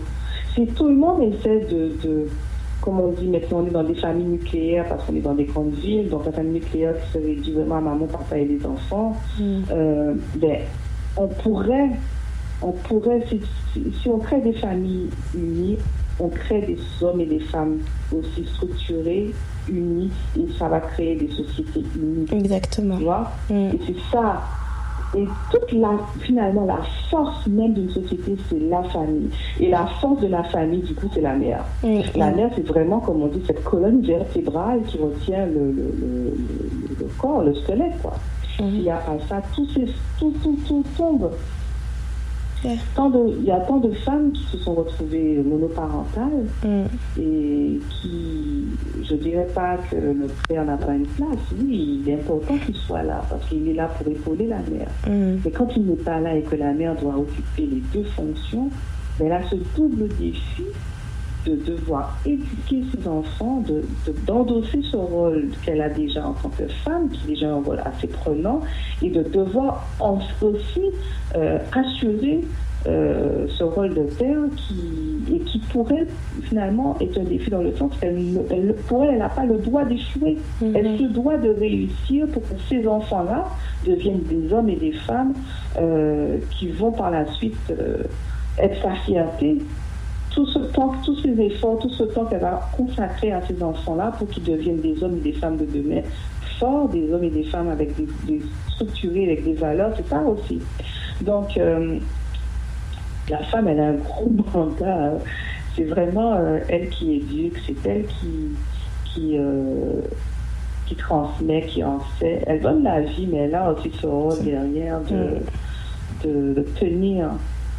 Si 0.56 0.68
tout 0.68 0.88
le 0.88 0.96
monde 0.96 1.22
essaie 1.34 1.62
de, 1.62 1.92
de 2.04 2.28
comme 2.84 3.00
on 3.00 3.12
dit 3.12 3.28
maintenant, 3.28 3.60
on 3.60 3.68
est 3.68 3.72
dans 3.72 3.84
des 3.84 3.96
familles 3.96 4.26
nucléaires 4.26 4.86
parce 4.90 5.06
qu'on 5.06 5.16
est 5.16 5.22
dans 5.22 5.34
des 5.34 5.46
grandes 5.46 5.74
villes, 5.74 6.10
donc 6.10 6.26
la 6.26 6.34
famille 6.34 6.60
nucléaire 6.60 6.96
qui 7.02 7.14
se 7.14 7.18
réduit 7.18 7.54
vraiment 7.54 7.78
à 7.78 7.82
maman, 7.82 8.08
papa 8.08 8.38
et 8.38 8.46
les 8.46 8.66
enfants, 8.66 9.16
euh, 9.72 10.16
ben, 10.36 10.58
on 11.16 11.28
pourrait, 11.28 11.92
on 12.62 12.74
pourrait, 12.74 13.24
si 13.32 14.10
on 14.10 14.18
crée 14.18 14.42
des 14.42 14.54
familles 14.54 15.10
unies, 15.34 15.78
on 16.20 16.28
crée 16.28 16.62
des 16.62 16.78
hommes 17.02 17.22
et 17.22 17.26
des 17.26 17.40
femmes 17.40 17.80
aussi 18.12 18.46
structurés, 18.54 19.34
unis, 19.70 20.12
et 20.38 20.46
ça 20.60 20.68
va 20.68 20.82
créer 20.82 21.16
des 21.16 21.30
sociétés 21.30 21.84
unies. 21.96 22.28
Exactement. 22.34 22.98
Tu 22.98 23.04
vois? 23.04 23.32
Mm. 23.50 23.54
Et 23.54 23.80
c'est 23.88 24.12
ça. 24.12 24.42
Et 25.16 25.28
toute 25.52 25.72
la, 25.74 25.92
finalement, 26.22 26.66
la 26.66 26.80
force 27.12 27.46
même 27.48 27.74
d'une 27.74 27.90
société, 27.90 28.36
c'est 28.50 28.60
la 28.60 28.82
famille. 28.84 29.30
Et 29.60 29.70
la 29.70 29.86
force 30.02 30.20
de 30.22 30.28
la 30.28 30.44
famille, 30.44 30.82
du 30.82 30.96
coup, 30.96 31.08
c'est 31.14 31.22
la 31.22 31.36
mère. 31.36 31.64
Mm. 31.84 32.00
La 32.16 32.32
mère, 32.32 32.50
c'est 32.56 32.66
vraiment, 32.68 33.00
comme 33.00 33.22
on 33.22 33.28
dit, 33.28 33.44
cette 33.46 33.64
colonne 33.64 34.02
vertébrale 34.02 34.82
qui 34.88 34.98
retient 34.98 35.46
le, 35.46 35.72
le, 35.72 35.94
le- 37.00 37.08
corps, 37.20 37.44
le 37.44 37.54
squelette, 37.54 38.02
quoi. 38.02 38.14
S'il 38.56 38.82
n'y 38.82 38.90
a 38.90 38.98
pas 38.98 39.18
ça, 39.28 39.42
tout, 39.56 39.68
tout, 40.20 40.34
tout, 40.44 40.58
tout 40.68 40.84
tombe. 40.98 41.30
Ouais. 42.64 42.78
Tant 42.96 43.10
de, 43.10 43.36
il 43.40 43.46
y 43.46 43.52
a 43.52 43.60
tant 43.60 43.78
de 43.78 43.92
femmes 43.92 44.32
qui 44.32 44.44
se 44.44 44.58
sont 44.58 44.74
retrouvées 44.74 45.42
monoparentales 45.44 46.46
Mm. 46.64 46.86
et 47.20 47.80
qui, 47.90 48.66
je 49.04 49.16
dirais 49.16 49.48
pas 49.54 49.78
que 49.90 49.96
le 49.96 50.28
père 50.48 50.66
n'a 50.66 50.78
pas 50.78 50.94
une 50.94 51.06
place. 51.08 51.28
Oui, 51.60 52.00
il 52.04 52.10
est 52.10 52.14
important 52.16 52.58
qu'il 52.58 52.76
soit 52.76 53.04
là 53.04 53.22
parce 53.30 53.46
qu'il 53.48 53.68
est 53.68 53.74
là 53.74 53.88
pour 53.88 54.08
épauler 54.08 54.48
la 54.48 54.60
mère. 54.60 54.88
Mm. 55.08 55.40
Mais 55.44 55.52
quand 55.52 55.68
il 55.76 55.86
n'est 55.86 55.96
pas 55.96 56.20
là 56.20 56.36
et 56.36 56.42
que 56.42 56.56
la 56.56 56.74
mère 56.74 56.96
doit 56.96 57.18
occuper 57.18 57.66
les 57.66 57.82
deux 57.94 58.04
fonctions, 58.10 58.70
ben, 59.20 59.28
elle 59.28 59.34
a 59.34 59.44
ce 59.50 59.56
double 59.76 60.08
défi 60.20 60.64
de 61.46 61.56
devoir 61.56 62.18
éduquer 62.26 62.84
ses 62.94 63.08
enfants, 63.08 63.62
de, 63.68 63.84
de- 64.08 64.16
d'endosser 64.26 64.82
ce 64.92 64.96
rôle 64.98 65.50
qu'elle 65.66 65.82
a 65.82 65.90
déjà 65.90 66.26
en 66.28 66.34
tant 66.34 66.50
que 66.50 66.68
femme, 66.86 67.10
qui 67.10 67.26
est 67.26 67.30
déjà 67.36 67.50
un 67.52 67.62
rôle 67.62 67.82
assez 67.84 68.08
prenant, 68.08 68.62
et 69.02 69.10
de 69.10 69.24
devoir 69.24 69.86
en- 70.00 70.20
aussi 70.42 70.82
euh, 71.36 71.58
assurer 71.74 72.42
euh, 72.86 73.46
ce 73.50 73.64
rôle 73.64 73.94
de 73.94 74.04
père 74.04 74.40
qui, 74.58 75.34
et 75.34 75.40
qui 75.40 75.58
pourrait 75.60 76.06
finalement 76.44 76.98
être 77.00 77.18
un 77.18 77.24
défi 77.24 77.50
dans 77.50 77.62
le 77.62 77.74
sens 77.76 77.92
qu'elle, 78.00 78.18
elle, 78.50 78.76
pour 78.88 79.04
elle, 79.06 79.12
elle 79.14 79.20
n'a 79.20 79.30
pas 79.30 79.46
le 79.46 79.58
droit 79.58 79.86
d'échouer. 79.86 80.38
Elle 80.76 80.98
se 80.98 81.04
doit 81.06 81.38
de 81.38 81.50
réussir 81.50 82.28
pour 82.28 82.42
que 82.44 82.56
ces 82.70 82.86
enfants-là 82.86 83.46
deviennent 83.88 84.24
des 84.24 84.52
hommes 84.54 84.68
et 84.70 84.76
des 84.76 84.92
femmes 84.92 85.34
euh, 85.80 86.38
qui 86.52 86.68
vont 86.72 86.92
par 86.92 87.10
la 87.10 87.26
suite 87.34 87.56
être 88.60 88.82
sa 88.82 88.96
fierté. 89.06 89.60
Tout 90.34 90.46
ce 90.48 90.60
temps, 90.60 90.94
tous 91.06 91.16
ces 91.22 91.40
efforts, 91.40 91.78
tout 91.80 91.90
ce 91.90 92.04
temps 92.04 92.26
qu'elle 92.26 92.40
va 92.42 92.60
consacrer 92.76 93.32
à 93.32 93.42
ces 93.46 93.62
enfants-là 93.62 94.14
pour 94.18 94.28
qu'ils 94.30 94.44
deviennent 94.44 94.82
des 94.82 95.04
hommes 95.04 95.18
et 95.18 95.32
des 95.32 95.34
femmes 95.34 95.58
de 95.58 95.66
demain 95.66 96.02
forts, 96.60 96.90
des 96.90 97.12
hommes 97.12 97.24
et 97.24 97.30
des 97.30 97.44
femmes 97.44 97.70
avec 97.70 97.96
des, 97.96 98.08
des 98.28 98.42
structurés, 98.74 99.26
avec 99.26 99.44
des 99.44 99.54
valeurs, 99.54 99.92
c'est 99.96 100.08
ça 100.08 100.22
aussi. 100.22 100.60
Donc, 101.22 101.58
euh, 101.58 101.98
la 103.30 103.40
femme, 103.40 103.68
elle 103.68 103.80
a 103.80 103.88
un 103.88 103.94
gros 103.94 104.30
mandat. 104.54 104.98
euh, 105.08 105.18
C'est 105.76 105.84
vraiment 105.86 106.34
euh, 106.36 106.60
elle 106.70 106.90
qui 106.90 107.16
éduque, 107.16 107.60
c'est 107.66 107.86
elle 107.90 108.06
qui, 108.06 108.50
qui, 109.06 109.38
euh, 109.38 110.02
qui 110.88 110.96
transmet, 110.96 111.62
qui 111.68 111.84
en 111.84 112.00
fait. 112.20 112.44
Elle 112.48 112.62
donne 112.62 112.84
la 112.84 113.02
vie, 113.02 113.28
mais 113.32 113.40
elle 113.40 113.56
a 113.56 113.72
aussi 113.72 113.92
ce 114.02 114.08
rôle 114.08 114.40
derrière 114.44 115.00
de, 115.02 116.28
de, 116.28 116.54
de 116.54 116.62
tenir, 116.80 117.30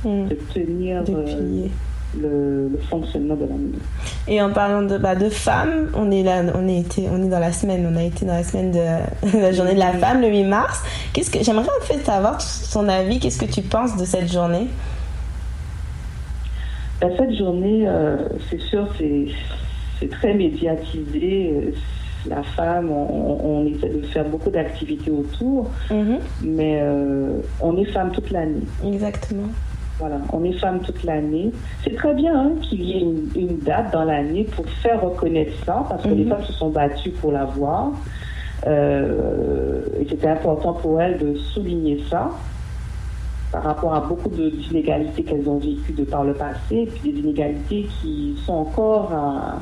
Mm. 0.05 0.29
de 0.29 0.35
tenir 0.53 1.03
De. 1.05 1.25
Le, 2.21 2.69
le 2.69 2.79
fonctionnement 2.91 3.35
de 3.35 3.41
la 3.43 3.55
maison. 3.55 3.79
Et 4.29 4.41
en 4.41 4.53
parlant 4.53 4.83
de, 4.83 4.97
bah, 4.99 5.15
de 5.15 5.29
femmes, 5.29 5.91
on 5.95 6.11
est 6.11 6.23
là, 6.23 6.43
on 6.55 6.67
est, 6.69 6.79
été, 6.81 7.07
on 7.11 7.23
est 7.23 7.29
dans 7.29 7.39
la 7.39 7.53
semaine, 7.53 7.89
on 7.93 7.97
a 7.97 8.03
été 8.03 8.25
dans 8.25 8.35
la 8.35 8.45
semaine 8.45 8.71
de 8.73 9.39
la 9.39 9.53
journée 9.53 9.75
de 9.75 9.79
la 9.79 9.93
femme 9.93 10.21
le 10.21 10.29
8 10.29 10.45
mars. 10.45 10.83
Qu'est-ce 11.13 11.31
que 11.31 11.43
j'aimerais 11.43 11.69
en 11.81 11.85
fait 11.85 12.05
savoir 12.05 12.39
ton 12.73 12.89
avis, 12.89 13.19
qu'est-ce 13.21 13.39
que 13.39 13.51
tu 13.51 13.63
penses 13.63 13.97
de 13.97 14.05
cette 14.05 14.33
journée? 14.33 14.69
Ben, 17.01 17.11
cette 17.19 17.35
journée, 17.37 17.85
euh, 17.87 18.17
c'est 18.51 18.61
sûr, 18.61 18.87
c'est 18.99 20.09
très 20.11 20.35
médiatisé. 20.35 21.73
La 22.27 22.43
femme, 22.43 22.91
on, 22.91 23.39
on 23.45 23.67
essaie 23.67 23.91
de 23.91 24.07
faire 24.07 24.25
beaucoup 24.25 24.49
d'activités 24.49 25.11
autour, 25.11 25.69
Mhm. 25.91 26.19
mais 26.43 26.79
euh, 26.81 27.41
on 27.61 27.77
est 27.77 27.85
femme 27.87 28.13
toute 28.13 28.31
l'année. 28.31 28.63
Exactement. 28.87 29.49
Voilà, 30.01 30.19
on 30.33 30.43
est 30.45 30.53
femme 30.55 30.81
toute 30.81 31.05
l'année. 31.05 31.53
C'est 31.83 31.95
très 31.95 32.15
bien 32.15 32.37
hein, 32.37 32.53
qu'il 32.63 32.83
y 32.83 32.93
ait 32.97 33.01
une, 33.01 33.29
une 33.37 33.59
date 33.59 33.93
dans 33.93 34.05
l'année 34.05 34.45
pour 34.45 34.69
faire 34.69 35.01
reconnaître 35.01 35.53
ça, 35.65 35.85
parce 35.89 36.03
que 36.03 36.09
les 36.09 36.25
Mhm. 36.25 36.31
femmes 36.31 36.43
se 36.45 36.53
sont 36.53 36.71
battues 36.71 37.11
pour 37.11 37.31
l'avoir. 37.33 37.93
Euh, 38.67 39.83
et 40.01 40.07
c'était 40.09 40.29
important 40.29 40.73
pour 40.73 41.01
elles 41.01 41.19
de 41.19 41.35
souligner 41.37 42.03
ça 42.11 42.31
par 43.53 43.63
rapport 43.63 43.95
à 43.95 44.01
beaucoup 44.01 44.29
d'inégalités 44.31 45.23
qu'elles 45.23 45.49
ont 45.49 45.59
vécues 45.59 45.93
de 45.93 46.03
par 46.05 46.25
le 46.25 46.35
passé, 46.35 46.75
et 46.77 46.87
puis 46.87 47.13
des 47.13 47.21
inégalités 47.21 47.87
qui 48.01 48.37
sont 48.45 48.55
encore 48.55 49.13
à, 49.13 49.59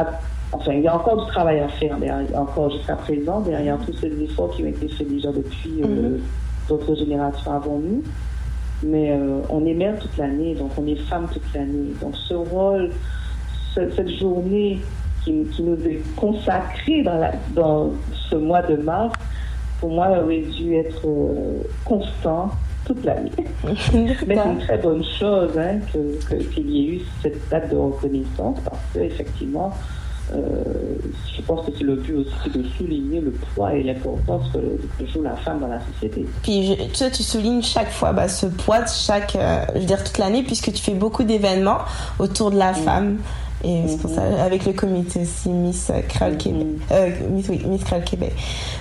à- 0.00 0.06
Enfin, 0.52 0.72
il 0.74 0.80
y 0.82 0.86
a 0.88 0.94
encore 0.94 1.22
du 1.26 1.30
travail 1.32 1.58
à 1.58 1.66
faire 1.68 1.98
derrière, 1.98 2.24
encore 2.40 2.70
jusqu'à 2.70 2.94
présent, 2.94 3.40
derrière 3.40 3.76
tous 3.84 3.92
ces 3.94 4.12
efforts 4.22 4.50
qui 4.52 4.62
ont 4.62 4.68
été 4.68 4.86
faits 4.88 5.08
déjà 5.08 5.30
depuis 5.32 5.82
euh, 5.82 5.86
Mhm. 6.10 6.20
d'autres 6.68 6.94
générations 6.94 7.50
avant 7.52 7.78
nous. 7.78 8.02
Mais 8.82 9.10
euh, 9.12 9.40
on 9.48 9.64
est 9.66 9.74
mère 9.74 9.98
toute 9.98 10.16
l'année, 10.18 10.54
donc 10.54 10.70
on 10.78 10.86
est 10.86 10.96
femme 10.96 11.26
toute 11.32 11.42
l'année. 11.54 11.92
Donc 12.00 12.14
ce 12.16 12.34
rôle, 12.34 12.90
ce- 13.74 13.90
cette 13.90 14.10
journée 14.10 14.78
qui, 15.24 15.44
qui 15.52 15.62
nous 15.62 15.78
est 15.86 16.00
consacrée 16.16 17.02
dans, 17.02 17.18
la- 17.18 17.34
dans 17.54 17.90
ce 18.30 18.36
mois 18.36 18.62
de 18.62 18.76
mars, 18.76 19.14
pour 19.80 19.90
moi, 19.90 20.08
aurait 20.22 20.42
dû 20.42 20.74
être 20.74 21.06
euh, 21.06 21.62
constant 21.84 22.50
toute 22.86 23.04
l'année. 23.04 23.30
Mais 23.64 23.74
c'est 24.36 24.50
une 24.50 24.58
très 24.58 24.78
bonne 24.78 25.02
chose 25.18 25.58
hein, 25.58 25.78
que- 25.92 26.36
qu'il 26.54 26.70
y 26.70 26.80
ait 26.80 26.94
eu 26.96 27.00
cette 27.22 27.48
date 27.50 27.70
de 27.70 27.76
reconnaissance 27.76 28.58
parce 28.64 28.78
que 28.94 29.00
effectivement, 29.00 29.72
euh, 29.72 29.95
je 30.32 31.42
pense 31.42 31.64
que 31.66 31.72
c'est 31.76 31.84
le 31.84 31.96
but 31.96 32.14
aussi 32.16 32.50
de 32.58 32.64
souligner 32.76 33.20
le 33.20 33.30
poids 33.30 33.72
et 33.74 33.82
l'importance 33.82 34.46
que, 34.52 34.58
que 34.58 35.10
joue 35.10 35.22
la 35.22 35.36
femme 35.36 35.60
dans 35.60 35.68
la 35.68 35.80
société. 35.94 36.26
Puis 36.42 36.76
je- 36.94 37.08
tu 37.08 37.22
soulignes 37.22 37.62
chaque 37.62 37.90
fois 37.90 38.12
bah, 38.12 38.28
ce 38.28 38.46
poids 38.46 38.80
de 38.80 38.88
chaque, 38.88 39.36
euh, 39.36 39.64
je 39.74 39.80
veux 39.80 39.86
dire 39.86 40.02
toute 40.02 40.18
l'année, 40.18 40.42
puisque 40.42 40.72
tu 40.72 40.82
fais 40.82 40.94
beaucoup 40.94 41.22
d'événements 41.24 41.78
autour 42.18 42.50
de 42.50 42.58
la 42.58 42.74
femme. 42.74 43.18
Et 43.64 43.84
c'est 43.88 43.98
pour 43.98 44.10
ça, 44.10 44.20
avec 44.44 44.66
le 44.66 44.74
comité 44.74 45.22
aussi 45.22 45.48
Miss 45.48 45.90
Créole 46.10 46.36
Québec. 46.36 46.66
Euh, 46.92 47.10
Miss, 47.30 47.48
oui, 47.48 47.62
Miss 47.66 47.82
Québec. 48.04 48.32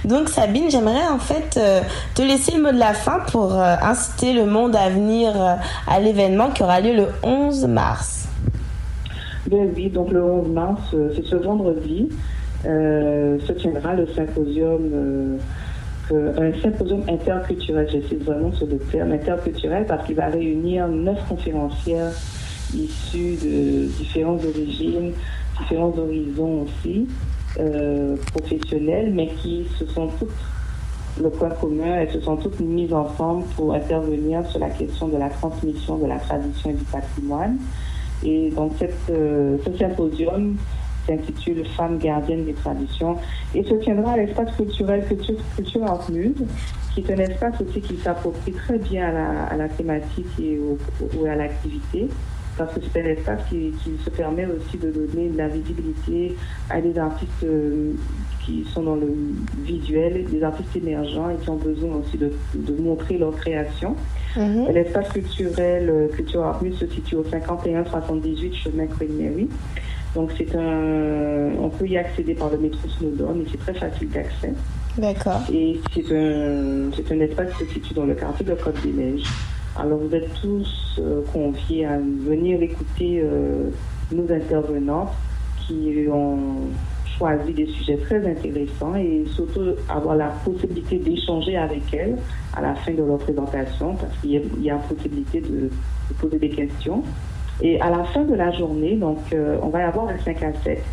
Donc 0.04 0.28
Sabine, 0.30 0.70
j'aimerais 0.70 1.08
en 1.08 1.18
fait 1.18 1.58
euh, 1.58 1.80
te 2.14 2.22
laisser 2.22 2.52
le 2.56 2.62
mot 2.62 2.72
de 2.72 2.78
la 2.78 2.94
fin 2.94 3.20
pour 3.32 3.54
euh, 3.56 3.76
inciter 3.82 4.34
le 4.34 4.46
monde 4.46 4.76
à 4.76 4.90
venir 4.90 5.32
euh, 5.42 5.56
à 5.88 6.00
l'événement 6.00 6.50
qui 6.52 6.62
aura 6.62 6.82
lieu 6.82 6.94
le 6.94 7.08
11 7.24 7.66
mars. 7.68 8.25
Ben 9.48 9.70
oui, 9.76 9.90
donc 9.90 10.12
le 10.12 10.24
11 10.24 10.48
mars, 10.50 10.82
euh, 10.96 11.12
c'est 11.16 11.24
ce 11.26 11.36
vendredi, 11.36 12.10
euh, 12.66 13.38
se 13.42 13.54
tiendra 13.54 13.94
le 13.94 14.08
symposium, 14.08 14.82
euh, 14.92 15.38
un 16.12 16.62
symposium 16.64 17.04
interculturel, 17.08 17.88
j'essaie 17.92 18.16
vraiment 18.16 18.52
sur 18.54 18.66
le 18.66 18.80
terme 18.80 19.12
interculturel, 19.12 19.86
parce 19.86 20.04
qu'il 20.08 20.16
va 20.16 20.28
réunir 20.28 20.88
neuf 20.88 21.20
conférencières 21.30 22.12
issues 22.74 23.36
de 23.36 23.86
différentes 23.98 24.44
origines, 24.44 25.12
différents 25.60 25.94
horizons 25.96 26.64
aussi, 26.64 27.08
professionnels, 28.34 29.14
mais 29.14 29.28
qui 29.28 29.66
se 29.78 29.86
sont 29.86 30.08
toutes 30.20 30.32
le 31.22 31.30
point 31.30 31.50
commun, 31.50 32.00
elles 32.00 32.12
se 32.12 32.20
sont 32.20 32.36
toutes 32.36 32.60
mises 32.60 32.94
ensemble 32.94 33.46
pour 33.56 33.74
intervenir 33.74 34.46
sur 34.48 34.60
la 34.60 34.70
question 34.70 35.08
de 35.08 35.18
la 35.18 35.30
transmission 35.30 35.98
de 35.98 36.08
la 36.08 36.18
tradition 36.18 36.72
et 36.72 36.74
du 36.74 36.84
patrimoine. 36.84 37.58
Et 38.26 38.50
donc 38.50 38.74
euh, 39.10 39.58
ce 39.64 39.78
symposium 39.78 40.56
s'intitule 41.06 41.64
Femmes 41.78 42.00
gardiennes 42.00 42.46
des 42.46 42.54
traditions 42.54 43.18
et 43.54 43.64
se 43.64 43.76
tiendra 43.76 44.14
à 44.14 44.18
l'espace 44.18 44.56
culturel 44.56 45.06
Culture, 45.08 45.36
Culture 45.56 45.84
Art 45.84 46.10
Muse, 46.12 46.44
qui 46.94 47.02
est 47.02 47.12
un 47.12 47.20
espace 47.20 47.62
aussi 47.62 47.82
qui 47.82 47.98
s'approprie 47.98 48.54
très 48.54 48.80
bien 48.80 49.08
à 49.50 49.56
la, 49.56 49.70
thématique 49.70 50.26
et 50.40 50.60
à 51.30 51.36
l'activité, 51.36 52.08
parce 52.58 52.74
que 52.74 52.80
c'est 52.92 53.02
un 53.02 53.06
espace 53.06 53.42
qui, 53.50 53.72
qui 53.84 53.92
se 54.04 54.10
permet 54.10 54.48
aussi 54.48 54.78
de 54.78 54.90
donner 54.90 55.30
de 55.30 55.38
la 55.38 55.48
visibilité 55.48 56.36
à 56.70 56.82
des 56.82 56.98
artistes 56.98 57.44
euh, 57.44 57.94
qui 58.46 58.66
sont 58.74 58.84
dans 58.84 58.96
le 58.96 59.14
visuel, 59.64 60.26
des 60.26 60.42
artistes 60.42 60.76
émergents 60.76 61.30
et 61.30 61.36
qui 61.36 61.50
ont 61.50 61.58
besoin 61.58 61.98
aussi 61.98 62.18
de, 62.18 62.32
de 62.56 62.82
montrer 62.82 63.18
leur 63.18 63.36
création. 63.36 63.96
Mhm. 64.36 64.72
L'espace 64.74 65.10
culturel 65.10 65.90
euh, 65.90 66.08
Culture 66.10 66.44
Art 66.44 66.62
Muse 66.62 66.78
se 66.78 66.88
situe 66.88 67.16
au 67.16 67.24
51-78 67.24 68.54
chemin 68.54 68.88
Queen. 68.88 69.48
Donc 70.14 70.32
c'est 70.38 70.56
un, 70.56 71.52
on 71.60 71.70
peut 71.70 71.88
y 71.88 71.98
accéder 71.98 72.36
par 72.36 72.50
le 72.50 72.58
métro 72.58 72.88
Snowdon 72.88 73.42
et 73.42 73.48
c'est 73.52 73.60
très 73.60 73.74
facile 73.74 74.10
d'accès. 74.10 74.54
D'accord. 74.98 75.42
Et 75.52 75.80
c'est 75.94 76.06
un, 76.16 76.90
c'est 76.96 77.12
un 77.12 77.20
espace 77.20 77.54
qui 77.58 77.66
se 77.66 77.74
situe 77.74 77.94
dans 77.94 78.06
le 78.06 78.16
quartier 78.16 78.46
de 78.46 78.54
Côte 78.54 78.82
des 78.82 78.94
Neiges. 78.94 79.28
Alors 79.78 80.00
vous 80.00 80.16
êtes 80.16 80.34
tous 80.42 81.00
euh, 81.00 81.22
conviés 81.34 81.86
à 81.86 81.98
venir 81.98 82.62
écouter 82.62 83.22
euh, 83.22 83.70
nos 84.14 84.32
intervenantes 84.32 85.12
qui 85.68 86.08
ont 86.10 86.70
choisi 87.18 87.54
des 87.54 87.66
sujets 87.68 87.98
très 87.98 88.26
intéressants 88.26 88.96
et 88.96 89.24
surtout 89.28 89.76
avoir 89.90 90.16
la 90.16 90.30
possibilité 90.44 90.98
d'échanger 90.98 91.58
avec 91.58 91.94
elles 91.94 92.18
à 92.56 92.62
la 92.62 92.76
fin 92.76 92.94
de 92.94 93.04
leur 93.04 93.18
présentation 93.18 93.96
parce 93.96 94.16
qu'il 94.18 94.64
y 94.64 94.70
a, 94.70 94.76
possibilité 94.76 95.42
de, 95.42 95.70
poser 96.20 96.40
des 96.40 96.50
questions. 96.50 97.04
Et 97.62 97.80
à 97.80 97.90
la 97.90 98.04
fin 98.06 98.24
de 98.24 98.36
la 98.36 98.52
journée, 98.52 98.96
donc 98.96 99.20
euh, 99.34 99.58
on 99.62 99.70
va 99.70 99.88
avoir 99.88 100.10
un 100.10 100.18
5 100.18 100.44
à 100.44 100.54
7. 100.64 100.84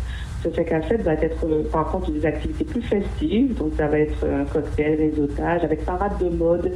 Ce 0.43 0.49
5 0.49 0.71
à 0.71 0.81
7 0.81 1.01
va 1.01 1.13
être 1.13 1.45
euh, 1.45 1.63
par 1.71 1.91
contre 1.91 2.11
des 2.11 2.25
activités 2.25 2.63
plus 2.63 2.81
festives, 2.81 3.53
donc 3.55 3.73
ça 3.75 3.87
va 3.87 3.99
être 3.99 4.25
un 4.25 4.45
cocktail, 4.45 4.95
réseautage 4.97 5.63
avec 5.63 5.85
parade 5.85 6.17
de 6.19 6.29
mode 6.29 6.71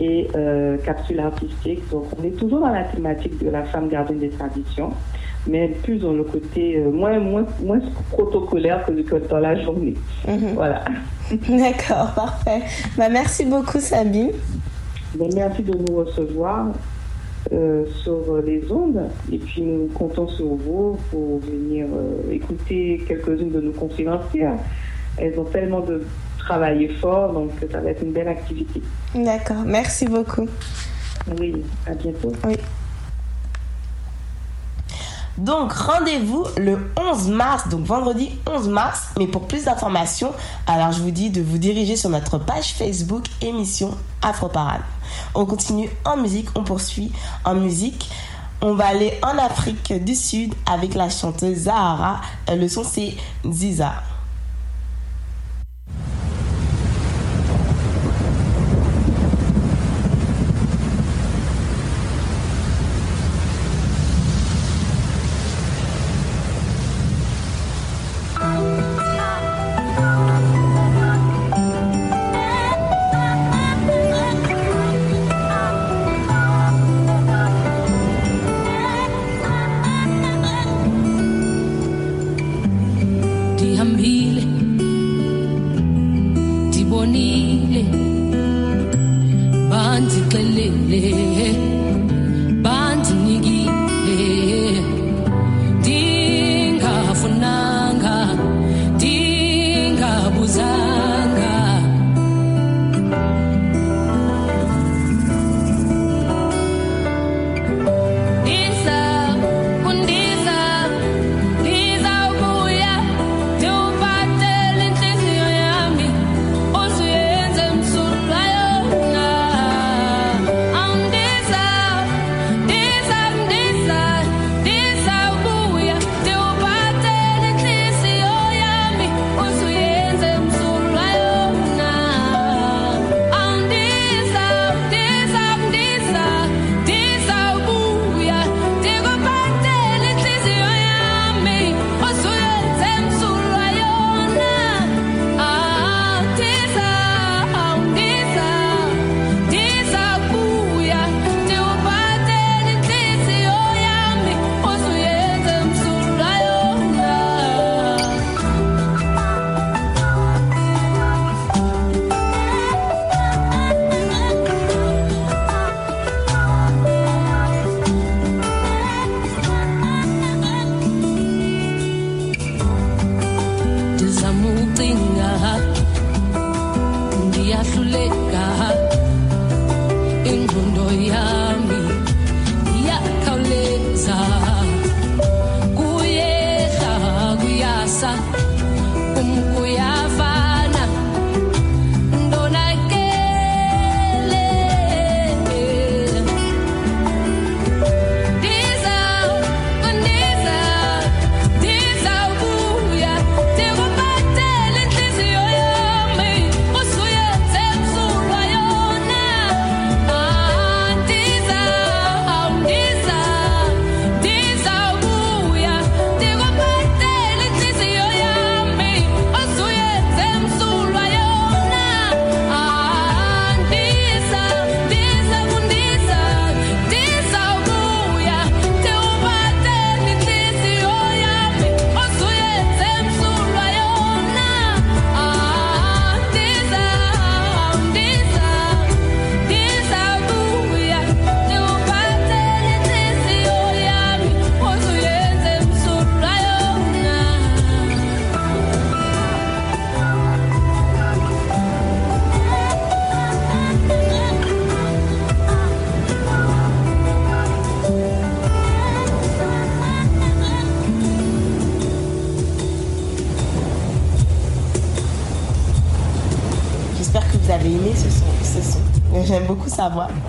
et 0.00 0.28
euh, 0.34 0.76
capsule 0.78 1.20
artistique. 1.20 1.88
Donc 1.90 2.04
on 2.18 2.24
est 2.24 2.36
toujours 2.36 2.60
dans 2.60 2.72
la 2.72 2.84
thématique 2.84 3.42
de 3.42 3.50
la 3.50 3.62
femme 3.64 3.88
gardienne 3.88 4.18
des 4.18 4.30
traditions, 4.30 4.90
mais 5.48 5.68
plus 5.82 5.98
dans 5.98 6.12
le 6.12 6.24
côté 6.24 6.76
euh, 6.76 6.90
moins, 6.90 7.18
moins, 7.18 7.46
moins 7.64 7.80
protocolaire 8.10 8.84
que, 8.84 8.92
que 8.92 9.16
dans 9.28 9.38
la 9.38 9.60
journée. 9.60 9.94
Mhm. 10.26 10.52
Voilà. 10.54 10.84
D'accord, 11.48 12.12
parfait. 12.14 12.60
Bah, 12.96 13.08
merci 13.08 13.44
beaucoup 13.44 13.80
Sabine. 13.80 14.32
Ben, 15.14 15.28
merci 15.34 15.62
de 15.62 15.72
nous 15.74 15.96
recevoir 15.96 16.66
euh, 17.52 17.86
sur 18.02 18.36
les 18.44 18.70
ondes 18.70 19.08
et 19.32 19.38
puis 19.38 19.62
nous 19.62 19.86
comptons 19.94 20.28
sur 20.28 20.48
vous 20.48 20.98
pour 21.10 21.40
venir 21.40 21.86
euh, 21.86 22.32
écouter 22.32 23.02
quelques-unes 23.08 23.50
de 23.50 23.60
nos 23.60 23.72
conférencières. 23.72 24.58
Elles 25.16 25.38
ont 25.38 25.44
tellement 25.44 25.80
de 25.80 26.02
travail 26.38 26.88
fort, 27.00 27.32
donc 27.32 27.50
ça 27.70 27.80
va 27.80 27.90
être 27.90 28.02
une 28.02 28.12
belle 28.12 28.28
activité. 28.28 28.82
D'accord, 29.14 29.62
merci 29.66 30.06
beaucoup. 30.06 30.46
Oui, 31.38 31.62
à 31.86 31.94
bientôt. 31.94 32.32
Oui. 32.46 32.56
Donc 35.38 35.72
rendez-vous 35.72 36.44
le 36.56 36.90
11 36.96 37.28
mars, 37.28 37.68
donc 37.68 37.84
vendredi 37.86 38.30
11 38.50 38.68
mars. 38.68 39.08
Mais 39.16 39.28
pour 39.28 39.46
plus 39.46 39.64
d'informations, 39.64 40.32
alors 40.66 40.90
je 40.90 41.00
vous 41.00 41.12
dis 41.12 41.30
de 41.30 41.40
vous 41.40 41.58
diriger 41.58 41.96
sur 41.96 42.10
notre 42.10 42.38
page 42.38 42.74
Facebook 42.74 43.24
émission 43.40 43.96
Afro 44.20 44.48
Parade. 44.48 44.82
On 45.36 45.46
continue 45.46 45.88
en 46.04 46.16
musique, 46.16 46.48
on 46.56 46.64
poursuit 46.64 47.12
en 47.44 47.54
musique. 47.54 48.10
On 48.60 48.74
va 48.74 48.88
aller 48.88 49.12
en 49.22 49.38
Afrique 49.38 49.92
du 50.04 50.16
Sud 50.16 50.52
avec 50.66 50.94
la 50.94 51.08
chanteuse 51.08 51.56
Zahara. 51.58 52.20
Euh, 52.50 52.56
Le 52.56 52.68
son 52.68 52.82
c'est 52.82 53.14
Ziza. 53.48 53.92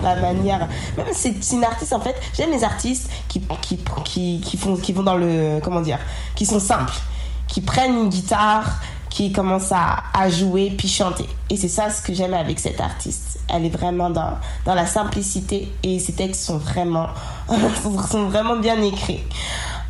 La 0.02 0.16
manière. 0.16 0.68
Même 0.96 1.06
c'est 1.12 1.34
une 1.52 1.64
artiste 1.64 1.92
en 1.92 2.00
fait. 2.00 2.16
J'aime 2.34 2.50
les 2.50 2.64
artistes 2.64 3.10
qui, 3.28 3.42
qui, 3.62 3.78
qui, 4.04 4.40
qui 4.40 4.56
font, 4.56 4.76
qui 4.76 4.92
vont 4.92 5.02
dans 5.02 5.16
le. 5.16 5.60
Comment 5.62 5.80
dire 5.80 5.98
Qui 6.34 6.46
sont 6.46 6.60
simples. 6.60 6.94
Qui 7.48 7.60
prennent 7.60 7.96
une 7.96 8.08
guitare, 8.08 8.80
qui 9.10 9.32
commencent 9.32 9.72
à, 9.72 10.04
à 10.14 10.30
jouer 10.30 10.72
puis 10.76 10.88
chanter. 10.88 11.26
Et 11.50 11.56
c'est 11.56 11.68
ça 11.68 11.90
ce 11.90 12.00
que 12.02 12.14
j'aime 12.14 12.34
avec 12.34 12.58
cette 12.60 12.80
artiste. 12.80 13.40
Elle 13.48 13.66
est 13.66 13.70
vraiment 13.70 14.08
dans, 14.10 14.38
dans 14.64 14.74
la 14.74 14.86
simplicité 14.86 15.70
et 15.82 15.98
ses 15.98 16.12
textes 16.12 16.44
sont 16.44 16.58
vraiment, 16.58 17.08
sont 18.10 18.28
vraiment 18.28 18.56
bien 18.56 18.80
écrits. 18.80 19.24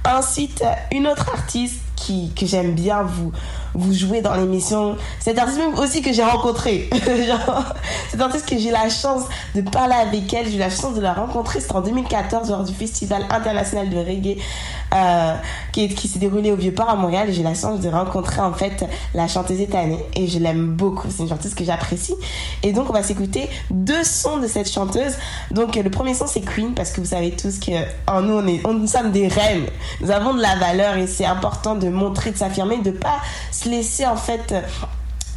Ensuite, 0.09 0.65
une 0.93 1.07
autre 1.07 1.29
artiste 1.33 1.83
que 2.07 2.47
j'aime 2.47 2.75
bien 2.75 3.03
vous, 3.03 3.33
vous 3.75 3.93
jouer 3.93 4.23
dans 4.23 4.35
l'émission. 4.35 4.97
Cette 5.19 5.39
artiste 5.39 5.59
même 5.59 5.79
aussi 5.79 6.03
que 6.03 6.13
j'ai 6.13 6.23
rencontrée. 6.23 6.89
Genre, 7.27 7.65
cette 8.11 8.21
artiste 8.21 8.49
que 8.49 8.59
j'ai 8.59 8.71
la 8.71 8.89
chance 8.89 9.25
de 9.55 9.61
parler 9.63 9.95
avec 9.95 10.33
elle, 10.33 10.47
j'ai 10.49 10.57
eu 10.57 10.59
la 10.59 10.71
chance 10.71 10.95
de 10.95 11.01
la 11.01 11.13
rencontrer. 11.13 11.61
C'était 11.61 11.75
en 11.75 11.81
2014 11.81 12.51
lors 12.51 12.65
du 12.65 12.75
Festival 12.75 13.25
international 13.31 13.91
de 13.91 13.99
reggae 13.99 14.39
euh, 14.95 15.35
qui, 15.73 16.09
s'est 16.09 16.19
déroulé 16.19 16.53
au 16.53 16.57
Vieux-Port 16.57 16.89
à 16.89 16.97
Montréal. 16.97 17.29
J'ai 17.31 17.43
la 17.43 17.55
chance 17.55 17.81
de 17.81 17.89
rencontrer 17.89 18.41
en 18.41 18.53
fait 18.53 18.85
la 19.15 19.29
chanteuse 19.29 19.61
étannée. 19.61 20.05
Et 20.15 20.27
je 20.27 20.39
l'aime 20.39 20.69
beaucoup. 20.75 21.09
C'est 21.11 21.23
une 21.23 21.29
chanteuse 21.29 21.55
que 21.55 21.65
j'apprécie. 21.65 22.15
Et 22.63 22.73
donc 22.73 22.91
on 22.91 22.93
va 22.93 23.03
s'écouter 23.03 23.49
deux 23.71 24.05
sons 24.05 24.39
de 24.39 24.47
cette 24.47 24.71
chanteuse. 24.71 25.15
Donc 25.51 25.77
le 25.77 25.91
premier 25.91 26.15
son 26.15 26.27
c'est 26.27 26.41
Queen 26.41 26.75
parce 26.75 26.91
que 26.91 27.01
vous 27.01 27.09
savez 27.09 27.31
tous 27.33 27.59
que 27.59 27.73
en 28.07 28.23
nous 28.23 28.35
on 28.35 28.47
est, 28.47 28.67
on, 28.67 28.75
nous 28.75 28.87
sommes 28.87 29.13
des 29.13 29.29
reines. 29.29 29.67
Nous 30.01 30.11
avons 30.11 30.35
de 30.35 30.41
la 30.41 30.57
valeur 30.57 30.97
et 30.97 31.07
c'est 31.07 31.27
important 31.27 31.75
de 31.75 31.89
montrer, 31.89 32.33
de 32.33 32.37
s'affirmer, 32.37 32.79
de 32.79 32.91
pas 32.91 33.21
se 33.53 33.69
laisser 33.69 34.07
en 34.07 34.17
fait 34.17 34.55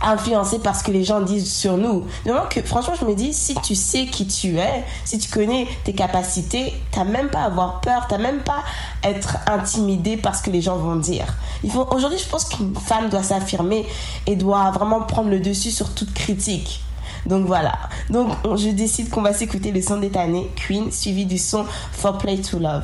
influencer 0.04 0.60
par 0.60 0.76
ce 0.76 0.84
que 0.84 0.92
les 0.92 1.04
gens 1.04 1.22
disent 1.22 1.52
sur 1.54 1.78
nous. 1.78 2.06
Vraiment 2.26 2.46
que 2.50 2.62
franchement 2.62 2.94
je 3.00 3.06
me 3.06 3.16
dis 3.16 3.34
si 3.34 3.56
tu 3.56 3.76
sais 3.76 4.06
qui 4.06 4.28
tu 4.28 4.58
es, 4.58 4.84
si 5.06 5.18
tu 5.18 5.30
connais 5.32 5.68
tes 5.84 5.94
capacités, 5.94 6.74
t'as 6.92 7.04
même 7.04 7.30
pas 7.30 7.40
à 7.40 7.46
avoir 7.46 7.82
peur, 7.82 8.06
t'as 8.08 8.18
même 8.18 8.40
pas 8.42 8.64
à 9.04 9.10
être 9.10 9.38
intimidé 9.48 10.18
par 10.18 10.36
ce 10.36 10.44
que 10.44 10.50
les 10.52 10.62
gens 10.62 10.78
vont 10.78 10.96
dire. 10.96 11.26
Il 11.64 11.72
faut 11.72 11.88
aujourd'hui 11.92 12.20
je 12.20 12.28
pense 12.30 12.46
qu'une 12.46 12.76
femme 12.76 13.10
doit 13.10 13.24
s'affirmer 13.24 13.86
et 14.28 14.36
doit 14.36 14.72
vraiment 14.72 15.02
prendre 15.02 15.30
le 15.30 15.40
dessus 15.40 15.72
sur 15.72 15.94
toute 15.94 16.14
critique. 16.14 16.82
Donc 17.26 17.46
voilà. 17.46 17.74
Donc 18.10 18.30
on- 18.44 18.58
je 18.58 18.70
décide 18.70 19.10
qu'on 19.10 19.22
va 19.22 19.34
s'écouter 19.34 19.72
le 19.72 19.82
son 19.82 19.98
d'étané 19.98 20.50
Queen 20.56 20.92
suivi 20.92 21.26
du 21.26 21.38
son 21.38 21.66
For 21.94 22.18
Play 22.18 22.38
to 22.42 22.60
Love. 22.60 22.84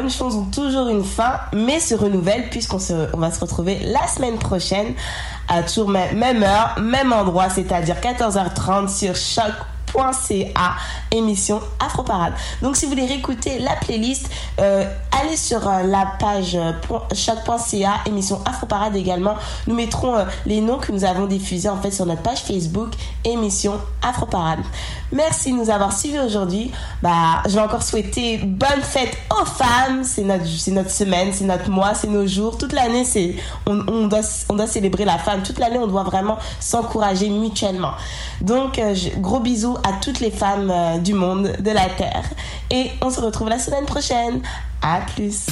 Bonnes 0.00 0.10
choses 0.10 0.36
ont 0.36 0.44
toujours 0.44 0.88
une 0.88 1.02
fin, 1.02 1.40
mais 1.52 1.80
se 1.80 1.94
renouvellent 1.94 2.50
puisqu'on 2.50 2.78
se, 2.78 2.92
on 3.12 3.18
va 3.18 3.32
se 3.32 3.40
retrouver 3.40 3.80
la 3.80 4.06
semaine 4.06 4.38
prochaine 4.38 4.94
à 5.48 5.64
toujours 5.64 5.88
même, 5.88 6.42
heure, 6.42 6.76
même 6.80 7.12
endroit, 7.12 7.48
c'est-à-dire 7.48 7.96
14h30 7.96 8.88
sur 8.88 9.16
choc 9.16 9.52
.ca 9.92 10.76
émission 11.10 11.60
Afro 11.84 12.02
Parade. 12.02 12.34
Donc 12.60 12.76
si 12.76 12.84
vous 12.84 12.92
voulez 12.92 13.06
réécouter 13.06 13.58
la 13.58 13.74
playlist, 13.76 14.28
euh, 14.60 14.84
allez 15.20 15.36
sur 15.36 15.66
euh, 15.68 15.82
la 15.82 16.06
page 16.18 16.54
euh, 16.54 16.72
choc.ca 17.12 18.00
émission 18.06 18.40
Afro 18.44 18.66
Parade 18.66 18.96
également. 18.96 19.34
Nous 19.66 19.74
mettrons 19.74 20.14
euh, 20.14 20.24
les 20.46 20.60
noms 20.60 20.78
que 20.78 20.92
nous 20.92 21.04
avons 21.04 21.26
diffusés 21.26 21.68
en 21.68 21.80
fait 21.80 21.90
sur 21.90 22.06
notre 22.06 22.22
page 22.22 22.40
Facebook 22.40 22.90
émission 23.24 23.80
Afro 24.02 24.26
Parade. 24.26 24.60
Merci 25.10 25.52
de 25.52 25.56
nous 25.56 25.70
avoir 25.70 25.92
suivis 25.92 26.20
aujourd'hui. 26.20 26.70
Bah, 27.02 27.42
je 27.46 27.54
vais 27.54 27.60
encore 27.60 27.82
souhaiter 27.82 28.38
bonne 28.38 28.82
fête 28.82 29.16
aux 29.30 29.44
femmes. 29.44 30.04
C'est 30.04 30.22
notre, 30.22 30.44
notre 30.70 30.90
semaine, 30.90 31.32
c'est 31.32 31.44
notre 31.44 31.70
mois, 31.70 31.94
c'est 31.94 32.08
nos 32.08 32.26
jours. 32.26 32.58
Toute 32.58 32.72
l'année, 32.72 33.04
on, 33.66 34.06
doit, 34.06 34.20
on 34.50 34.54
doit 34.54 34.66
célébrer 34.66 35.04
la 35.06 35.16
femme. 35.18 35.42
Toute 35.42 35.58
l'année, 35.58 35.78
on 35.78 35.86
doit 35.86 36.02
vraiment 36.02 36.36
s'encourager 36.60 37.30
mutuellement. 37.30 37.92
Donc, 38.42 38.78
gros 39.16 39.40
bisous 39.40 39.78
à 39.82 39.94
toutes 39.94 40.20
les 40.20 40.30
femmes 40.30 41.00
du 41.02 41.14
monde, 41.14 41.52
de 41.58 41.70
la 41.70 41.88
terre. 41.88 42.24
Et 42.70 42.90
on 43.00 43.08
se 43.08 43.20
retrouve 43.20 43.48
la 43.48 43.58
semaine 43.58 43.86
prochaine. 43.86 44.42
À 44.82 45.00
plus. 45.14 45.46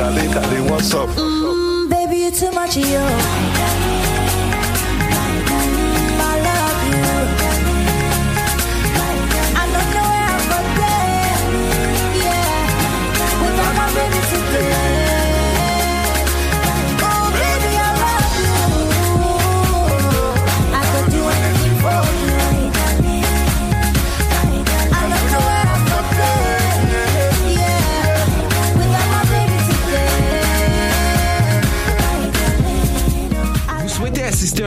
My 0.00 0.06
darling, 0.06 0.30
darling, 0.30 0.70
what's 0.70 0.94
up? 0.94 1.10
mm, 1.10 1.90
baby, 1.90 2.20
you 2.20 2.30
too 2.30 2.50
much, 2.52 2.74
yo. 2.74 3.04
My 3.04 3.89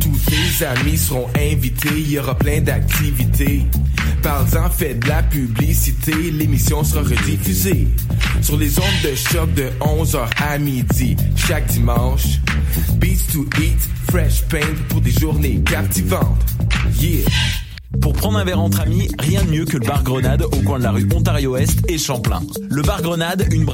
tous 0.00 0.18
tes 0.26 0.64
amis 0.64 0.96
seront 0.96 1.28
invités, 1.36 1.88
il 1.96 2.10
y 2.12 2.18
aura 2.18 2.36
plein 2.36 2.60
d'activités. 2.60 3.64
Parle-en, 4.22 4.70
fais 4.70 4.94
de 4.94 5.08
la 5.08 5.22
publicité, 5.22 6.12
l'émission 6.30 6.82
sera 6.84 7.02
rediffusée 7.02 7.88
sur 8.40 8.56
les 8.56 8.78
ondes 8.78 8.84
de 9.02 9.14
choc 9.14 9.52
de 9.54 9.70
11h 9.80 10.26
à 10.42 10.58
midi 10.58 11.16
chaque 11.36 11.66
dimanche. 11.66 12.40
Beats 12.96 13.32
to 13.32 13.46
Eat, 13.60 13.88
Fresh 14.10 14.42
Paint 14.48 14.74
pour 14.88 15.00
des 15.00 15.12
journées 15.12 15.62
captivantes. 15.64 16.44
Yeah! 17.00 17.24
Pour 18.00 18.12
prendre 18.12 18.38
un 18.38 18.44
verre 18.44 18.60
entre 18.60 18.80
amis, 18.80 19.08
rien 19.18 19.44
de 19.44 19.50
mieux 19.50 19.64
que 19.64 19.76
le 19.76 19.86
bar 19.86 20.02
Grenade 20.02 20.42
au 20.42 20.62
coin 20.64 20.78
de 20.78 20.84
la 20.84 20.90
rue 20.90 21.08
Ontario-Est 21.14 21.90
et 21.90 21.98
Champlain. 21.98 22.42
Le 22.70 22.82
bar 22.82 23.02
Grenade, 23.02 23.46
une... 23.52 23.66